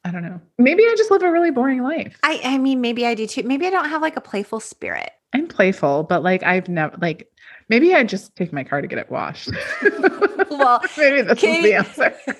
[0.06, 0.40] I don't know.
[0.58, 2.18] Maybe I just live a really boring life.
[2.24, 3.44] I, I mean, maybe I do too.
[3.44, 5.12] Maybe I don't have like a playful spirit.
[5.34, 7.30] I'm playful, but like I've never like
[7.68, 9.52] maybe I just take my car to get it washed.
[10.50, 12.16] Well, maybe this is the answer.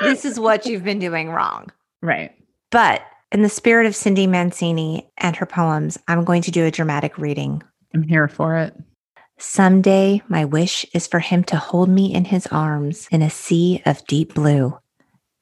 [0.00, 1.70] This is what you've been doing wrong.
[2.00, 2.32] right.
[2.70, 3.02] But
[3.32, 7.16] in the spirit of Cindy Mancini and her poems, I'm going to do a dramatic
[7.16, 7.62] reading.
[7.94, 8.76] I'm here for it.
[9.38, 13.82] Someday, my wish is for him to hold me in his arms in a sea
[13.86, 14.78] of deep blue.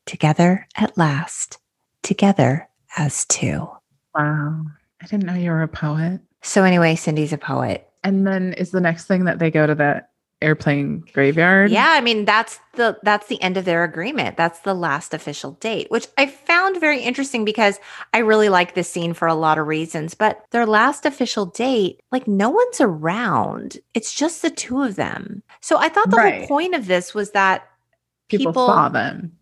[0.07, 1.59] Together at last,
[2.03, 3.69] together as two.
[4.15, 4.65] Wow.
[5.03, 6.21] I didn't know you were a poet.
[6.43, 7.89] So, anyway, Cindy's a poet.
[8.03, 10.05] And then is the next thing that they go to the
[10.43, 11.71] airplane graveyard?
[11.71, 14.37] Yeah, I mean that's the that's the end of their agreement.
[14.37, 17.79] That's the last official date, which I found very interesting because
[18.15, 22.01] I really like this scene for a lot of reasons, but their last official date,
[22.11, 23.79] like no one's around.
[23.95, 25.43] It's just the two of them.
[25.61, 26.39] So I thought the Right.
[26.41, 27.67] whole point of this was that
[28.29, 29.33] People, people, saw them.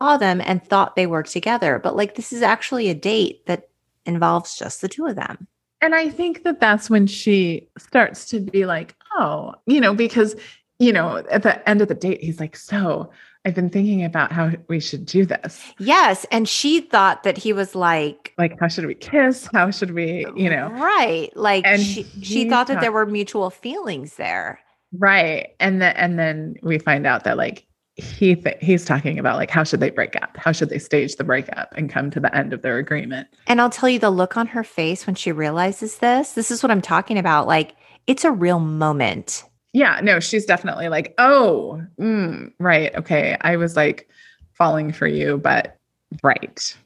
[0.00, 3.68] saw them and thought they were together, but like this is actually a date that
[4.04, 5.46] involves just the two of them.
[5.82, 10.36] And I think that that's when she starts to be like, oh, you know, because,
[10.78, 13.10] you know, at the end of the date, he's like, so
[13.44, 15.60] I've been thinking about how we should do this.
[15.80, 19.48] Yes, and she thought that he was like Like, how should we kiss?
[19.52, 23.04] How should we, you know, right, like And she she he thought that there were
[23.06, 24.60] mutual feelings there.
[24.96, 25.48] right?
[25.58, 27.66] And then and then we find out that like
[28.02, 30.36] he th- he's talking about like how should they break up?
[30.36, 33.28] How should they stage the breakup and come to the end of their agreement?
[33.46, 36.32] And I'll tell you the look on her face when she realizes this.
[36.32, 37.46] This is what I'm talking about.
[37.46, 37.74] Like,
[38.06, 39.44] it's a real moment.
[39.72, 43.38] Yeah, no, she's definitely like, oh, mm, right, okay.
[43.40, 44.08] I was like
[44.52, 45.78] falling for you, but
[46.22, 46.76] right.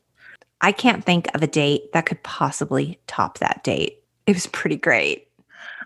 [0.61, 4.03] I can't think of a date that could possibly top that date.
[4.27, 5.29] It was pretty great.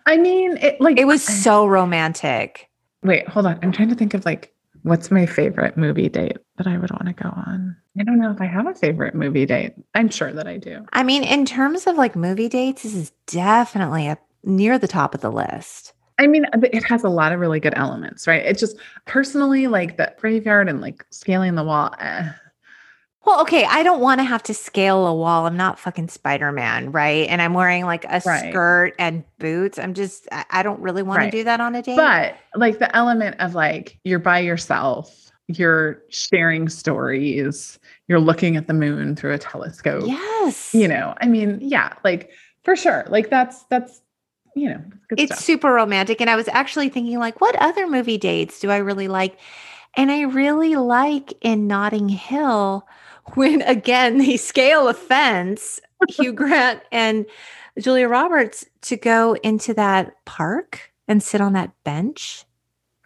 [0.07, 2.69] I mean, it like It was so romantic.
[3.03, 3.59] Wait, hold on.
[3.63, 4.53] I'm trying to think of like
[4.83, 7.77] what's my favorite movie date that I would want to go on.
[7.99, 9.75] I don't know if I have a favorite movie date.
[9.95, 10.85] I'm sure that I do.
[10.93, 15.15] I mean, in terms of like movie dates, this is definitely up near the top
[15.15, 15.93] of the list.
[16.19, 18.45] I mean, it has a lot of really good elements, right?
[18.45, 18.77] It just
[19.07, 21.95] personally like the graveyard and like scaling the wall.
[21.99, 22.31] eh.
[23.31, 25.47] Well, okay, I don't want to have to scale a wall.
[25.47, 27.29] I'm not fucking Spider Man, right?
[27.29, 28.51] And I'm wearing like a Right.
[28.51, 29.79] skirt and boots.
[29.79, 31.31] I'm just, I don't really want Right.
[31.31, 31.95] to do that on a date.
[31.95, 37.79] But like the element of like you're by yourself you're sharing stories,
[38.09, 40.05] you're looking at the moon through a telescope.
[40.07, 40.75] Yes.
[40.75, 42.31] You know, I mean, yeah, like
[42.65, 43.05] for sure.
[43.09, 44.03] Like that's that's
[44.57, 44.83] you know,
[45.17, 45.39] it's stuff.
[45.39, 46.21] super romantic.
[46.21, 49.39] And I was actually thinking, like, what other movie dates do I really like?
[49.95, 52.87] And I really like in Notting Hill
[53.35, 57.27] when again they scale a fence, Hugh Grant and
[57.79, 62.45] Julia Roberts to go into that park and sit on that bench.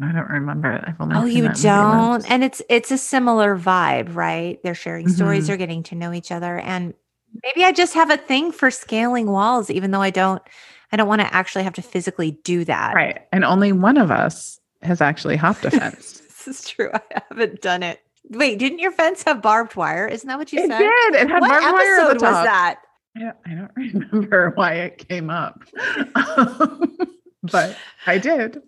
[0.01, 0.85] I don't remember it.
[0.87, 4.61] I've only oh, you don't, and it's it's a similar vibe, right?
[4.63, 5.15] They're sharing mm-hmm.
[5.15, 6.95] stories, they're getting to know each other, and
[7.43, 10.43] maybe I just have a thing for scaling walls, even though I don't.
[10.93, 12.95] I don't want to actually have to physically do that.
[12.95, 16.21] Right, and only one of us has actually hopped a fence.
[16.45, 16.91] this is true.
[16.93, 18.01] I haven't done it.
[18.31, 20.07] Wait, didn't your fence have barbed wire?
[20.07, 20.81] Isn't that what you it said?
[20.81, 21.23] It did.
[21.23, 21.73] It had what barbed wire.
[21.73, 22.81] What episode was that?
[23.17, 23.71] I don't, I don't
[24.13, 25.63] remember why it came up,
[27.43, 28.61] but I did.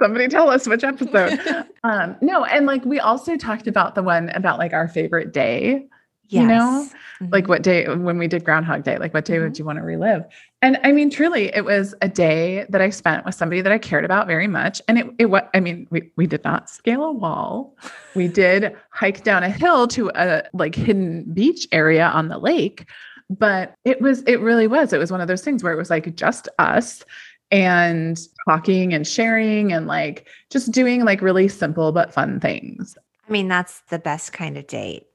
[0.00, 1.38] Somebody tell us which episode.
[1.84, 5.86] um, no, and like we also talked about the one about like our favorite day.
[6.28, 6.42] Yes.
[6.42, 6.88] You know,
[7.20, 7.32] mm-hmm.
[7.32, 9.44] like what day when we did Groundhog Day, like what day mm-hmm.
[9.44, 10.24] would you want to relive?
[10.66, 13.78] And I mean, truly, it was a day that I spent with somebody that I
[13.78, 14.82] cared about very much.
[14.88, 17.76] And it, it what I mean, we we did not scale a wall.
[18.16, 22.84] We did hike down a hill to a like hidden beach area on the lake.
[23.30, 24.92] But it was, it really was.
[24.92, 27.04] It was one of those things where it was like just us
[27.52, 32.98] and talking and sharing and like just doing like really simple but fun things.
[33.28, 35.06] I mean, that's the best kind of date.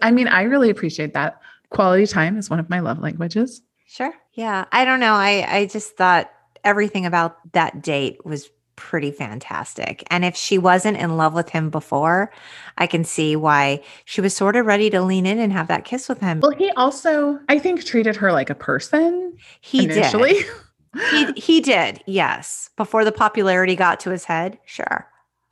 [0.00, 1.40] I mean, I really appreciate that.
[1.70, 3.60] Quality time is one of my love languages.
[3.90, 4.14] Sure.
[4.34, 4.66] Yeah.
[4.70, 5.14] I don't know.
[5.14, 6.30] I I just thought
[6.62, 10.04] everything about that date was pretty fantastic.
[10.10, 12.30] And if she wasn't in love with him before,
[12.78, 15.84] I can see why she was sort of ready to lean in and have that
[15.84, 16.38] kiss with him.
[16.38, 19.36] Well, he also, I think, treated her like a person.
[19.60, 20.34] He initially.
[20.34, 20.46] did.
[21.10, 22.70] he he did, yes.
[22.76, 25.08] Before the popularity got to his head, sure.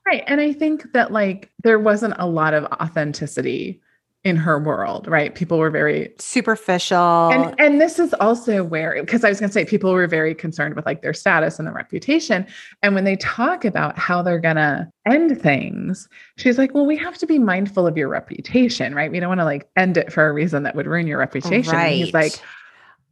[0.06, 0.22] Right.
[0.28, 3.82] And I think that like there wasn't a lot of authenticity
[4.24, 5.34] in her world, right?
[5.34, 7.30] People were very superficial.
[7.30, 10.34] And and this is also where because I was going to say people were very
[10.34, 12.44] concerned with like their status and their reputation
[12.82, 16.96] and when they talk about how they're going to end things, she's like, "Well, we
[16.96, 19.10] have to be mindful of your reputation, right?
[19.10, 21.72] We don't want to like end it for a reason that would ruin your reputation."
[21.72, 21.92] Right.
[21.92, 22.32] And he's like,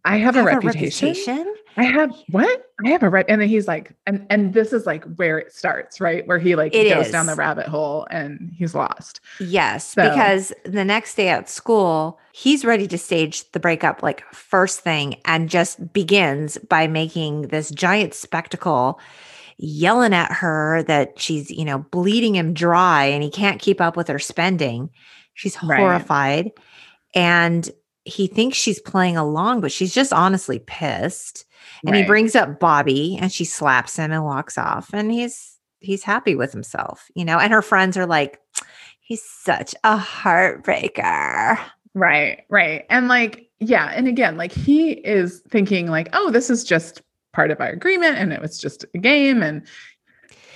[0.04, 1.08] "I have, have a, reputation.
[1.08, 2.70] a reputation." I have what?
[2.84, 3.26] I have a right.
[3.28, 6.26] And then he's like, and and this is like where it starts, right?
[6.26, 7.12] Where he like it goes is.
[7.12, 9.20] down the rabbit hole and he's lost.
[9.40, 10.08] Yes, so.
[10.08, 15.16] because the next day at school, he's ready to stage the breakup like first thing
[15.26, 18.98] and just begins by making this giant spectacle
[19.58, 23.96] yelling at her that she's, you know, bleeding him dry and he can't keep up
[23.96, 24.90] with her spending.
[25.34, 25.78] She's right.
[25.78, 26.52] horrified.
[27.14, 27.70] And
[28.06, 31.44] he thinks she's playing along, but she's just honestly pissed.
[31.84, 32.02] And right.
[32.02, 34.90] he brings up Bobby and she slaps him and walks off.
[34.92, 37.38] And he's he's happy with himself, you know.
[37.38, 38.40] And her friends are like,
[39.00, 41.58] he's such a heartbreaker.
[41.94, 42.84] Right, right.
[42.90, 47.02] And like, yeah, and again, like he is thinking like, oh, this is just
[47.32, 49.42] part of our agreement and it was just a game.
[49.42, 49.66] And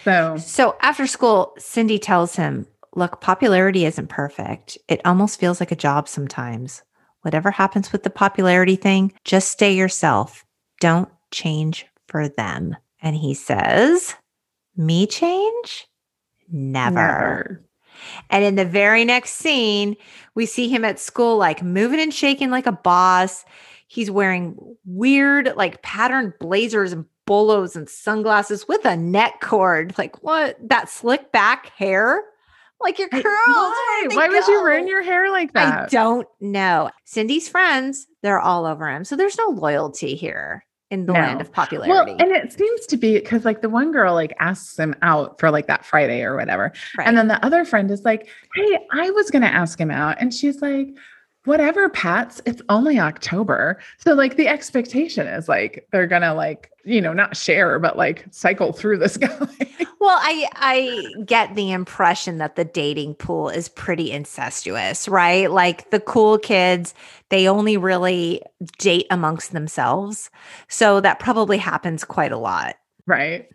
[0.05, 4.79] so So after school, Cindy tells him, look, popularity isn't perfect.
[4.89, 6.83] It almost feels like a job sometimes.
[7.23, 10.45] Whatever happens with the popularity thing, just stay yourself.
[10.81, 12.77] Don't change for them.
[13.03, 14.15] And he says,
[14.77, 15.87] Me change?
[16.51, 16.95] Never.
[16.95, 17.65] Never.
[18.31, 19.97] And in the very next scene,
[20.35, 23.45] we see him at school, like moving and shaking like a boss.
[23.89, 29.97] He's wearing weird, like patterned blazers and bolos and sunglasses with a neck cord.
[29.99, 30.57] Like, what?
[30.69, 32.23] That slick back hair?
[32.81, 33.25] Like your curls.
[33.25, 34.07] Why?
[34.13, 35.85] Why would you ruin your hair like that?
[35.85, 36.91] I don't know.
[37.05, 39.05] Cindy's friends, they're all over him.
[39.05, 41.21] So there's no loyalty here in the no.
[41.21, 42.13] land of popularity.
[42.13, 45.39] Well, and it seems to be because like the one girl like asks him out
[45.39, 46.73] for like that Friday or whatever.
[46.99, 47.07] Right.
[47.07, 50.17] And then the other friend is like, Hey, I was gonna ask him out.
[50.21, 50.89] And she's like,
[51.45, 53.81] whatever pats it's only october.
[53.99, 58.27] So like the expectation is like they're gonna like you know not share but like
[58.31, 59.29] cycle through this guy.
[60.01, 65.51] Well i i get the impression that the dating pool is pretty incestuous right?
[65.51, 66.95] Like the cool kids
[67.31, 68.43] they only really
[68.79, 70.31] date amongst themselves.
[70.69, 72.77] So that probably happens quite a lot.
[73.07, 73.49] Right.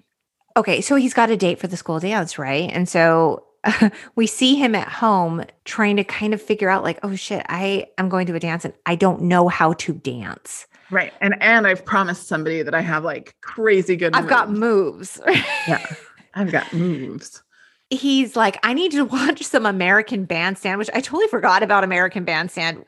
[0.58, 2.70] Okay so he's got a date for the school dance right?
[2.72, 3.45] And so
[4.16, 7.86] we see him at home trying to kind of figure out like oh shit i
[7.98, 10.68] am going to a dance and i don't know how to dance.
[10.92, 14.30] Right and and i've promised somebody that i have like crazy good i've moves.
[14.30, 15.22] got moves.
[15.68, 15.86] yeah
[16.34, 17.42] i've got moves.
[17.90, 22.24] He's like i need to watch some american bandstand which i totally forgot about american
[22.24, 22.86] bandstand.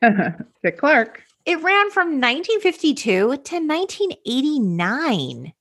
[0.63, 1.23] Dick clark.
[1.45, 5.53] It ran from 1952 to 1989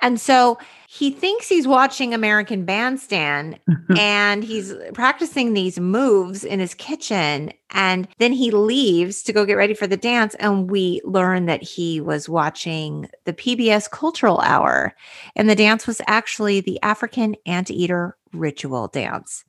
[0.00, 3.58] And so he thinks he's watching American Bandstand
[3.98, 7.52] and he's practicing these moves in his kitchen.
[7.70, 10.34] And then he leaves to go get ready for the dance.
[10.36, 14.94] And we learn that he was watching the PBS Cultural Hour.
[15.36, 19.44] And the dance was actually the African anteater ritual dance.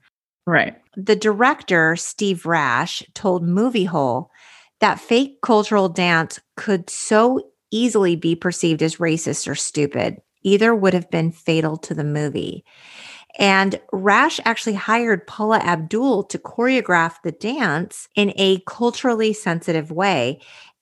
[0.48, 0.76] Right.
[0.96, 4.28] The director, Steve Rash, told Moviehole
[4.80, 7.42] that fake cultural dance could so
[7.72, 10.22] easily be perceived as racist or stupid.
[10.46, 12.64] Either would have been fatal to the movie.
[13.38, 20.40] And Rash actually hired Paula Abdul to choreograph the dance in a culturally sensitive way.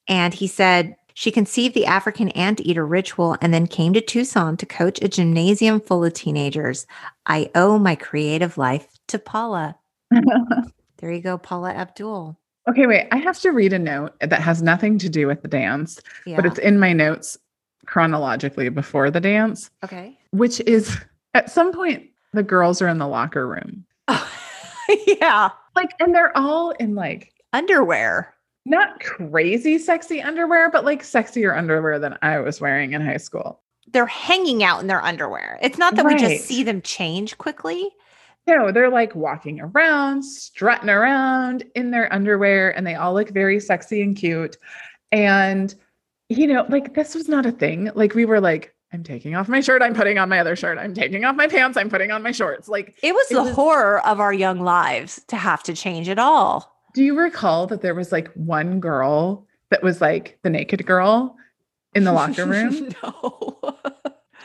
[0.07, 4.65] And he said she conceived the African anteater ritual and then came to Tucson to
[4.65, 6.85] coach a gymnasium full of teenagers.
[7.25, 9.75] I owe my creative life to Paula.
[10.97, 12.37] there you go, Paula Abdul.
[12.69, 13.07] Okay, wait.
[13.11, 16.35] I have to read a note that has nothing to do with the dance, yeah.
[16.35, 17.37] but it's in my notes
[17.85, 19.69] chronologically before the dance.
[19.83, 20.17] Okay.
[20.31, 20.97] Which is
[21.33, 23.85] at some point the girls are in the locker room.
[24.07, 24.31] Oh,
[25.07, 25.49] yeah.
[25.75, 28.33] Like, and they're all in like underwear.
[28.65, 33.61] Not crazy sexy underwear, but like sexier underwear than I was wearing in high school.
[33.91, 35.59] They're hanging out in their underwear.
[35.61, 36.19] It's not that right.
[36.19, 37.89] we just see them change quickly.
[38.47, 43.59] No, they're like walking around, strutting around in their underwear, and they all look very
[43.59, 44.57] sexy and cute.
[45.11, 45.73] And,
[46.37, 47.91] you know, like this was not a thing.
[47.95, 50.77] Like we were like, I'm taking off my shirt, I'm putting on my other shirt,
[50.77, 52.67] I'm taking off my pants, I'm putting on my shorts.
[52.67, 56.07] Like it was it the was, horror of our young lives to have to change
[56.07, 56.77] it all.
[56.93, 61.35] Do you recall that there was like one girl that was like the naked girl
[61.95, 62.89] in the locker room?
[63.01, 63.57] no.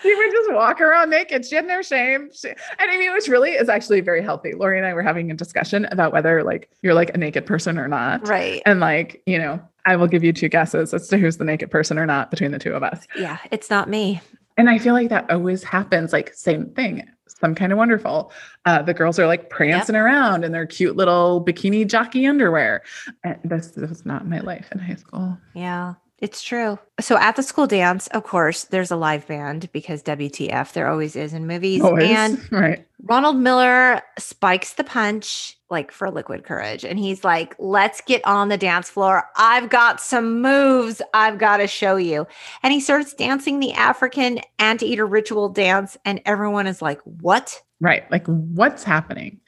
[0.03, 1.45] she would just walk around naked.
[1.45, 2.31] She had no shame.
[2.33, 4.55] She, and I mean, it was really, it's actually very healthy.
[4.55, 7.79] Lori and I were having a discussion about whether like you're like a naked person
[7.79, 8.27] or not.
[8.27, 8.63] Right.
[8.65, 11.71] And like, you know, I will give you two guesses as to who's the naked
[11.71, 13.07] person or not between the two of us.
[13.17, 14.21] Yeah, it's not me.
[14.59, 16.13] And I feel like that always happens.
[16.13, 17.09] Like, same thing.
[17.27, 18.31] Some kind of wonderful.
[18.67, 20.05] Uh, the girls are like prancing yep.
[20.05, 22.83] around in their cute little bikini jockey underwear.
[23.25, 25.39] And this, this was not my life in high school.
[25.55, 25.95] Yeah.
[26.19, 26.79] It's true.
[27.01, 31.17] So at the school dance, of course, there's a live band because WTF, there always
[31.17, 31.81] is in movies.
[31.81, 32.11] Always.
[32.11, 32.87] And right.
[33.05, 36.85] Ronald Miller spikes the punch like for liquid courage.
[36.85, 39.25] And he's like, let's get on the dance floor.
[39.37, 42.27] I've got some moves I've got to show you.
[42.63, 45.97] And he starts dancing the African anteater ritual dance.
[46.05, 47.63] And everyone is like, what?
[47.81, 48.11] Right.
[48.11, 49.41] Like, what's happening?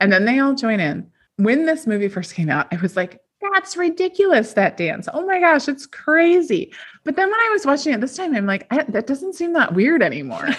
[0.00, 1.10] And then they all join in.
[1.36, 5.08] When this movie first came out, I was like, that's ridiculous, that dance.
[5.12, 6.72] Oh my gosh, it's crazy.
[7.04, 9.74] But then when I was watching it this time, I'm like, that doesn't seem that
[9.74, 10.46] weird anymore.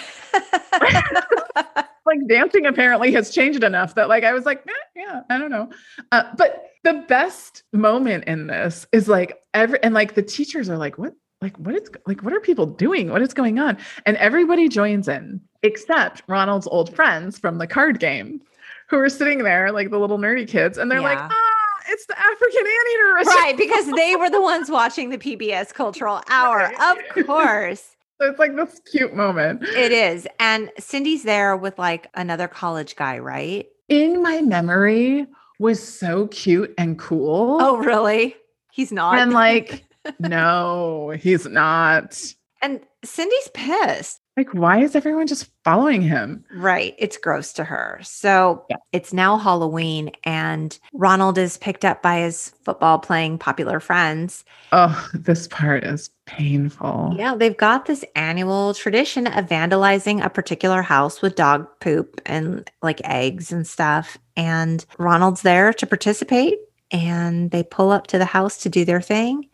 [2.04, 5.50] like dancing apparently has changed enough that like I was like, eh, yeah, I don't
[5.50, 5.70] know.
[6.10, 10.78] Uh, but the best moment in this is like every and like the teachers are
[10.78, 11.14] like, what?
[11.40, 13.10] Like what is like what are people doing?
[13.10, 13.76] What is going on?
[14.06, 18.40] And everybody joins in except Ronald's old friends from the card game
[18.88, 21.08] who are sitting there like the little nerdy kids and they're yeah.
[21.08, 21.51] like, ah,
[21.88, 23.34] it's the African anteater ritual.
[23.34, 26.72] Right, because they were the ones watching the PBS Cultural Hour.
[26.80, 27.96] Of course.
[28.20, 29.62] So it's like this cute moment.
[29.64, 30.28] It is.
[30.38, 33.66] And Cindy's there with like another college guy, right?
[33.88, 35.26] In my memory
[35.58, 37.58] was so cute and cool.
[37.60, 38.36] Oh, really?
[38.70, 39.18] He's not.
[39.18, 39.84] And like,
[40.18, 42.20] no, he's not.
[42.62, 44.20] And Cindy's pissed.
[44.36, 46.42] Like, why is everyone just following him?
[46.54, 46.94] Right.
[46.98, 48.00] It's gross to her.
[48.02, 48.76] So yeah.
[48.92, 54.44] it's now Halloween, and Ronald is picked up by his football playing popular friends.
[54.72, 57.14] Oh, this part is painful.
[57.16, 57.34] Yeah.
[57.34, 63.02] They've got this annual tradition of vandalizing a particular house with dog poop and like
[63.04, 64.16] eggs and stuff.
[64.34, 66.58] And Ronald's there to participate,
[66.90, 69.50] and they pull up to the house to do their thing.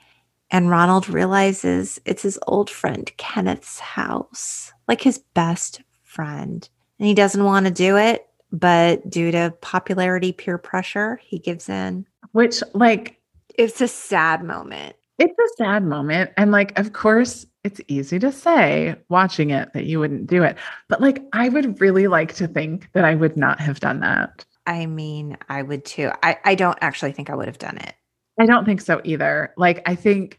[0.51, 6.69] And Ronald realizes it's his old friend Kenneth's house, like his best friend.
[6.99, 11.69] And he doesn't want to do it, but due to popularity, peer pressure, he gives
[11.69, 12.07] in.
[12.33, 13.21] Which, like,
[13.57, 14.97] it's a sad moment.
[15.19, 16.31] It's a sad moment.
[16.37, 20.57] And, like, of course, it's easy to say watching it that you wouldn't do it.
[20.89, 24.45] But, like, I would really like to think that I would not have done that.
[24.67, 26.11] I mean, I would too.
[26.23, 27.95] I, I don't actually think I would have done it.
[28.41, 29.53] I don't think so either.
[29.57, 30.38] Like, I think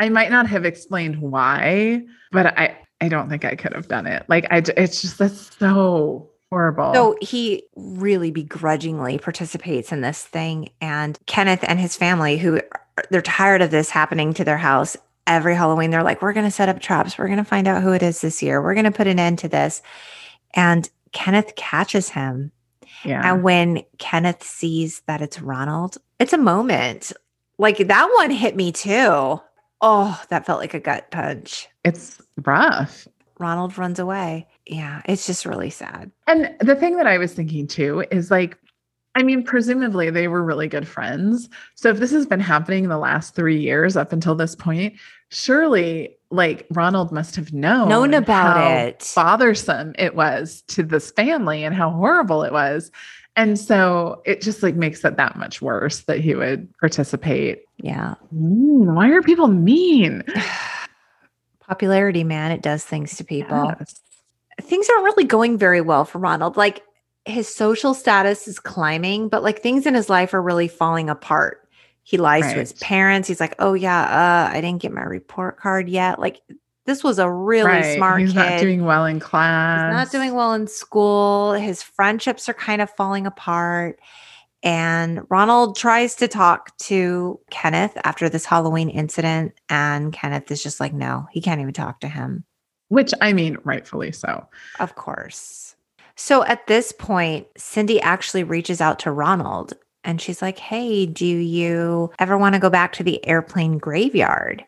[0.00, 4.06] I might not have explained why, but I, I don't think I could have done
[4.06, 4.24] it.
[4.28, 6.94] Like, I, it's just, that's so horrible.
[6.94, 10.70] So he really begrudgingly participates in this thing.
[10.80, 12.60] And Kenneth and his family, who
[13.10, 16.50] they're tired of this happening to their house every Halloween, they're like, we're going to
[16.50, 17.16] set up traps.
[17.16, 18.62] We're going to find out who it is this year.
[18.62, 19.82] We're going to put an end to this.
[20.54, 22.52] And Kenneth catches him.
[23.04, 23.20] Yeah.
[23.24, 27.12] And when Kenneth sees that it's Ronald, it's a moment.
[27.58, 29.40] Like that one hit me too.
[29.86, 31.68] Oh, that felt like a gut punch.
[31.84, 33.06] It's rough.
[33.38, 34.46] Ronald runs away.
[34.64, 36.10] Yeah, it's just really sad.
[36.26, 38.56] And the thing that I was thinking too is like,
[39.14, 41.50] I mean, presumably they were really good friends.
[41.74, 44.94] So if this has been happening in the last three years up until this point,
[45.28, 51.64] surely like Ronald must have known known about it bothersome it was to this family
[51.64, 52.90] and how horrible it was
[53.36, 58.14] and so it just like makes it that much worse that he would participate yeah
[58.34, 60.22] mm, why are people mean
[61.60, 64.00] popularity man it does things to people yes.
[64.62, 66.82] things aren't really going very well for ronald like
[67.24, 71.64] his social status is climbing but like things in his life are really falling apart
[72.04, 72.52] he lies right.
[72.52, 73.26] to his parents.
[73.26, 76.42] He's like, "Oh yeah, uh, I didn't get my report card yet." Like
[76.86, 77.96] this was a really right.
[77.96, 78.38] smart He's kid.
[78.38, 79.88] not doing well in class.
[79.88, 81.52] He's not doing well in school.
[81.52, 83.98] His friendships are kind of falling apart.
[84.62, 89.52] And Ronald tries to talk to Kenneth after this Halloween incident.
[89.68, 92.44] And Kenneth is just like, no, he can't even talk to him.
[92.88, 94.46] Which I mean, rightfully so.
[94.78, 95.76] Of course.
[96.16, 99.74] So at this point, Cindy actually reaches out to Ronald
[100.04, 104.64] and she's like, Hey, do you ever want to go back to the airplane graveyard?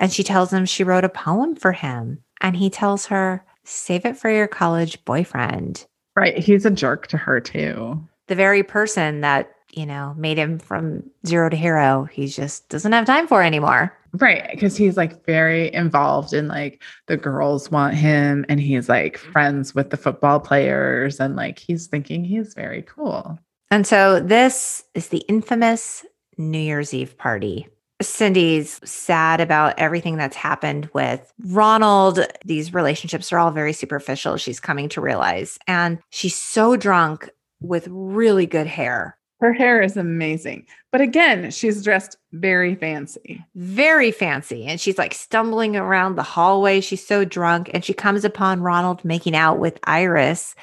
[0.00, 2.18] And she tells him she wrote a poem for him.
[2.40, 5.86] And he tells her, Save it for your college boyfriend.
[6.16, 6.36] Right.
[6.36, 8.02] He's a jerk to her, too.
[8.26, 12.92] The very person that, you know, made him from zero to hero, he just doesn't
[12.92, 13.96] have time for anymore.
[14.14, 14.50] Right.
[14.50, 19.74] Because he's like very involved in like the girls want him and he's like friends
[19.74, 23.38] with the football players and like he's thinking he's very cool.
[23.70, 26.04] And so this is the infamous
[26.36, 27.68] New Year's Eve party.
[28.00, 32.20] Cindy's sad about everything that's happened with Ronald.
[32.44, 35.58] These relationships are all very superficial, she's coming to realize.
[35.66, 37.30] And she's so drunk
[37.60, 39.16] with really good hair.
[39.40, 40.66] Her hair is amazing.
[40.92, 43.42] But again, she's dressed very fancy.
[43.54, 44.66] Very fancy.
[44.66, 46.80] And she's like stumbling around the hallway.
[46.82, 47.70] She's so drunk.
[47.72, 50.54] And she comes upon Ronald making out with Iris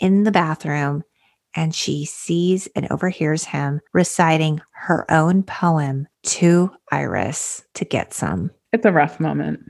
[0.00, 1.04] in the bathroom
[1.54, 8.50] and she sees and overhears him reciting her own poem to Iris to get some.
[8.72, 9.60] It's a rough moment.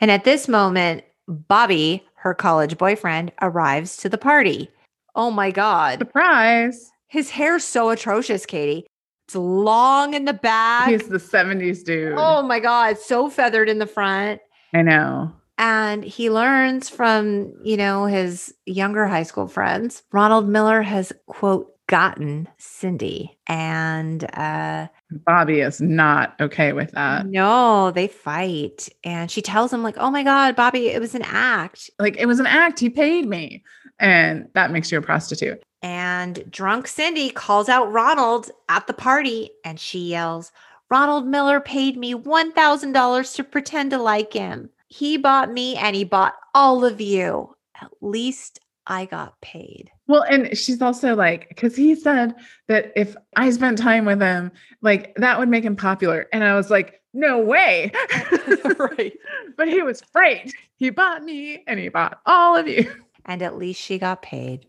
[0.00, 4.70] And at this moment, Bobby, her college boyfriend, arrives to the party.
[5.14, 5.98] Oh my God.
[5.98, 6.90] Surprise.
[7.08, 8.86] His hair's so atrocious, Katie.
[9.26, 10.90] It's long in the back.
[10.90, 12.14] He's the 70s dude.
[12.16, 12.98] Oh my God.
[12.98, 14.40] So feathered in the front.
[14.74, 15.32] I know.
[15.56, 20.02] And he learns from, you know, his younger high school friends.
[20.12, 23.38] Ronald Miller has, quote, gotten Cindy.
[23.46, 27.26] And uh Bobby is not okay with that.
[27.26, 28.88] No, they fight.
[29.04, 31.90] And she tells him, like, oh my God, Bobby, it was an act.
[31.98, 32.80] Like it was an act.
[32.80, 33.62] He paid me.
[33.98, 35.62] And that makes you a prostitute.
[35.82, 40.50] And drunk Cindy calls out Ronald at the party and she yells,
[40.90, 44.70] Ronald Miller paid me $1,000 to pretend to like him.
[44.88, 47.54] He bought me and he bought all of you.
[47.80, 49.90] At least I got paid.
[50.06, 52.34] Well, and she's also like, because he said
[52.68, 54.52] that if I spent time with him,
[54.82, 56.26] like that would make him popular.
[56.32, 57.92] And I was like, no way.
[58.78, 59.12] right.
[59.56, 60.52] But he was great.
[60.78, 62.90] He bought me and he bought all of you.
[63.24, 64.66] And at least she got paid.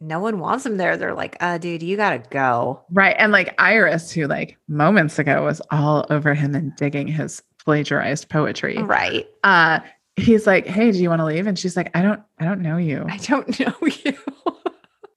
[0.00, 0.96] No one wants him there.
[0.96, 2.82] They're like, uh, dude, you gotta go.
[2.90, 3.14] Right.
[3.16, 8.28] And like Iris, who like moments ago was all over him and digging his plagiarized
[8.28, 8.76] poetry.
[8.76, 9.28] Right.
[9.44, 9.78] Uh
[10.16, 12.60] he's like, "Hey, do you want to leave?" And she's like, "I don't I don't
[12.60, 14.16] know you." I don't know you.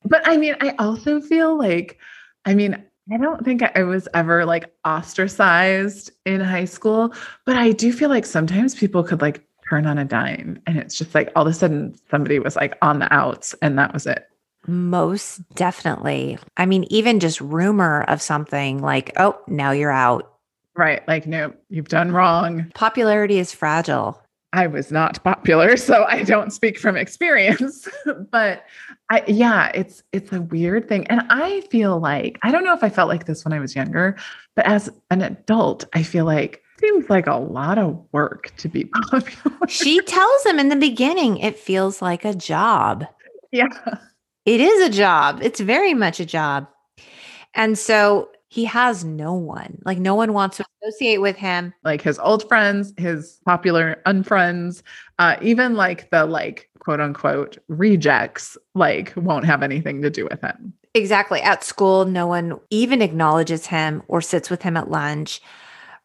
[0.05, 1.97] but I mean, I also feel like
[2.45, 7.13] I mean, I don't think I was ever like ostracized in high school,
[7.45, 10.97] but I do feel like sometimes people could like turn on a dime and it's
[10.97, 14.05] just like all of a sudden somebody was like on the outs and that was
[14.05, 14.27] it.
[14.65, 16.37] Most definitely.
[16.57, 20.33] I mean, even just rumor of something like, oh, now you're out.
[20.75, 21.07] Right.
[21.07, 22.69] Like, no, you've done wrong.
[22.75, 24.21] Popularity is fragile.
[24.57, 27.87] I was not popular, so I don't speak from experience.
[28.31, 28.65] but
[29.11, 31.05] I yeah, it's it's a weird thing.
[31.07, 33.75] And I feel like I don't know if I felt like this when I was
[33.75, 34.17] younger,
[34.55, 38.85] but as an adult, I feel like seems like a lot of work to be
[39.11, 39.67] popular.
[39.67, 43.05] She tells him in the beginning it feels like a job.
[43.51, 43.67] Yeah.
[44.45, 45.39] It is a job.
[45.43, 46.67] It's very much a job.
[47.53, 49.79] And so he has no one.
[49.85, 51.73] Like no one wants to associate with him.
[51.83, 54.81] Like his old friends, his popular unfriends,
[55.19, 60.41] uh, even like the like quote unquote rejects, like won't have anything to do with
[60.41, 60.73] him.
[60.93, 61.41] Exactly.
[61.41, 65.41] At school, no one even acknowledges him or sits with him at lunch.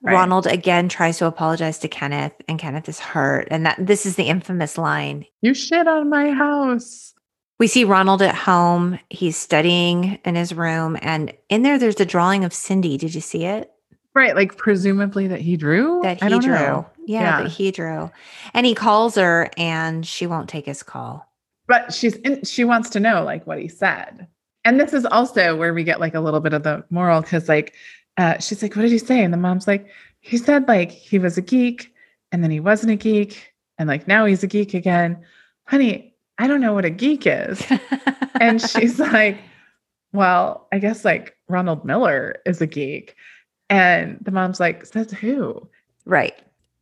[0.02, 0.14] Right.
[0.14, 3.46] Ronald again tries to apologize to Kenneth, and Kenneth is hurt.
[3.52, 5.24] And that this is the infamous line.
[5.42, 7.14] You shit on my house.
[7.62, 8.98] We see Ronald at home.
[9.08, 12.96] He's studying in his room, and in there, there's a drawing of Cindy.
[12.98, 13.70] Did you see it?
[14.16, 14.34] Right.
[14.34, 16.00] Like presumably that he drew.
[16.02, 16.54] That I he don't drew.
[16.54, 16.90] know.
[17.06, 17.42] Yeah, Yeah.
[17.44, 18.10] that he drew.
[18.52, 21.24] And he calls her and she won't take his call.
[21.68, 24.26] But she's in, she wants to know like what he said.
[24.64, 27.48] And this is also where we get like a little bit of the moral because
[27.48, 27.74] like
[28.16, 29.22] uh, she's like, what did he say?
[29.22, 29.86] And the mom's like,
[30.18, 31.94] he said like he was a geek
[32.32, 35.24] and then he wasn't a geek and like now he's a geek again.
[35.68, 37.64] Honey, I don't know what a geek is.
[38.40, 39.38] and she's like,
[40.12, 43.16] well, I guess like Ronald Miller is a geek.
[43.70, 45.68] And the mom's like, says who?
[46.04, 46.34] Right.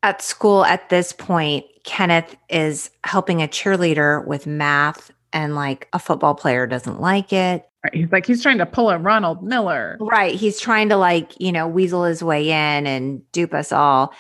[0.03, 5.99] At school at this point, Kenneth is helping a cheerleader with math and like a
[5.99, 7.69] football player doesn't like it.
[7.85, 7.95] Right.
[7.95, 9.97] He's like, he's trying to pull a Ronald Miller.
[10.01, 10.35] Right.
[10.35, 14.13] He's trying to like, you know, weasel his way in and dupe us all.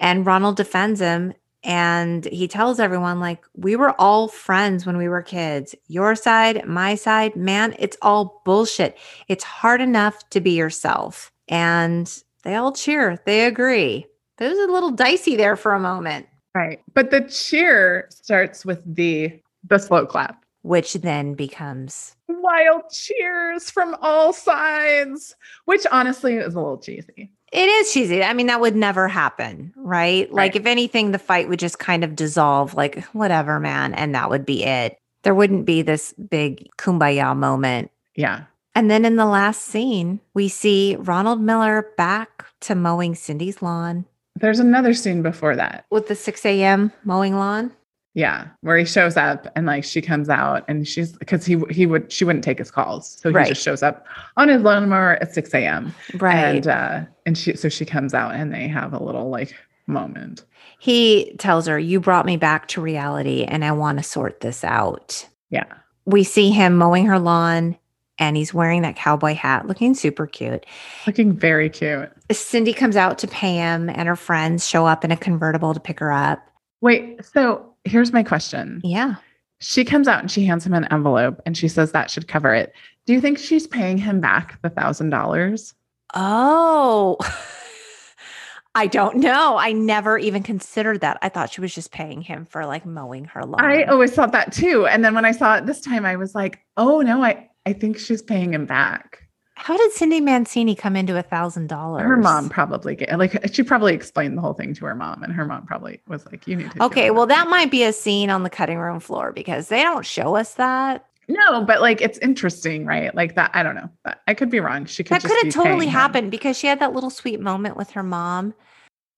[0.00, 5.08] And Ronald defends him and he tells everyone, like, we were all friends when we
[5.08, 5.74] were kids.
[5.88, 8.98] Your side, my side, man, it's all bullshit.
[9.28, 11.30] It's hard enough to be yourself.
[11.48, 12.12] And
[12.44, 13.18] they all cheer.
[13.26, 14.06] They agree.
[14.40, 16.80] It was a little dicey there for a moment, Right.
[16.94, 20.44] But the cheer starts with the the slow clap.
[20.62, 25.34] which then becomes Wild cheers from all sides,
[25.66, 27.30] which honestly is a little cheesy.
[27.52, 28.22] It is cheesy.
[28.24, 30.32] I mean, that would never happen, right?
[30.32, 33.92] Like, if anything, the fight would just kind of dissolve, like, whatever, man.
[33.92, 34.96] And that would be it.
[35.22, 37.90] There wouldn't be this big kumbaya moment.
[38.16, 38.44] Yeah.
[38.74, 44.06] And then in the last scene, we see Ronald Miller back to mowing Cindy's lawn
[44.36, 45.84] There's another scene before that.
[45.90, 46.90] with the 6 a.m.
[47.04, 47.72] mowing lawn.
[48.14, 51.86] Yeah, where he shows up and like she comes out and she's because he he
[51.86, 53.48] would she wouldn't take his calls, so he Right.
[53.48, 54.04] just shows up
[54.36, 55.94] on his lawnmower at six a.m.
[56.18, 56.56] Right.
[56.56, 59.54] and uh and she so she comes out and they have a little like
[59.86, 60.44] moment.
[60.78, 64.62] he tells her, You brought me back to reality and I want to sort this
[64.62, 65.26] out.
[65.50, 65.64] Yeah,
[66.04, 67.76] We see him mowing her lawn
[68.18, 70.66] and he's wearing that cowboy hat, looking super cute.
[71.06, 72.10] looking very cute.
[72.30, 75.80] Cindy comes out to pay him, and her friends show up in a convertible to
[75.80, 76.40] pick her up.
[76.82, 78.80] Wait, so here's my question.
[78.84, 79.16] Yeah.
[79.60, 82.54] She comes out and she hands him an envelope and she says that should cover
[82.54, 82.72] it.
[83.06, 85.74] Do you think she's paying him back the thousand dollars?
[86.14, 87.16] Oh,
[88.74, 89.56] I don't know.
[89.58, 91.18] I never even considered that.
[91.20, 93.64] I thought she was just paying him for like mowing her lawn.
[93.64, 94.86] I always thought that too.
[94.86, 97.72] And then when I saw it this time, I was like, oh no, I, I
[97.74, 99.21] think she's paying him back.
[99.54, 102.02] How did Cindy Mancini come into a thousand dollars?
[102.02, 105.32] Her mom probably ga- like she probably explained the whole thing to her mom, and
[105.32, 108.30] her mom probably was like, "You need to." Okay, well, that might be a scene
[108.30, 111.04] on the cutting room floor because they don't show us that.
[111.28, 113.14] no, but like it's interesting, right?
[113.14, 113.50] Like that.
[113.54, 113.88] I don't know.
[114.26, 114.86] I could be wrong.
[114.86, 117.90] She could That could have totally happened because she had that little sweet moment with
[117.92, 118.54] her mom.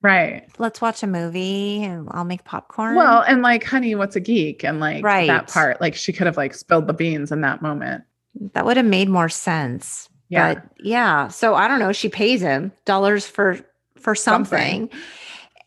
[0.03, 0.45] right?
[0.59, 2.97] Let's watch a movie and I'll make popcorn.
[2.97, 4.63] Well, and like, honey, what's a geek?
[4.65, 5.29] And like Right.
[5.29, 8.05] that part, like she could have like spilled the beans in that moment.
[8.53, 10.09] that would have made more sense.
[10.29, 10.55] Yeah.
[10.55, 11.93] But yeah, so I don't know.
[11.93, 13.59] She pays him dollars for
[13.99, 14.89] for something.
[14.91, 15.01] Something.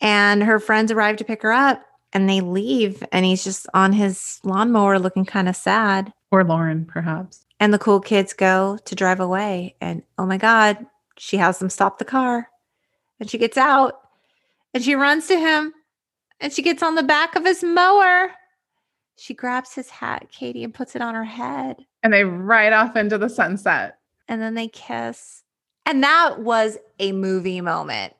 [0.01, 1.81] and her friends arrive to pick her up,
[2.13, 6.11] and they leave, and he's just on his lawnmower, looking kind of sad.
[6.31, 7.45] or Lauren, perhaps.
[7.59, 10.85] And the cool kids go to drive away, and oh my god,
[11.17, 12.49] she has them stop the car,
[13.19, 14.01] and she gets out,
[14.73, 15.73] and she runs to him,
[16.39, 18.31] and she gets on the back of his mower.
[19.15, 21.77] She grabs his hat, Katie, and puts it on her head.
[22.03, 23.97] And they ride off into the sunset.
[24.27, 25.43] And then they kiss.
[25.85, 28.13] And that was a movie moment.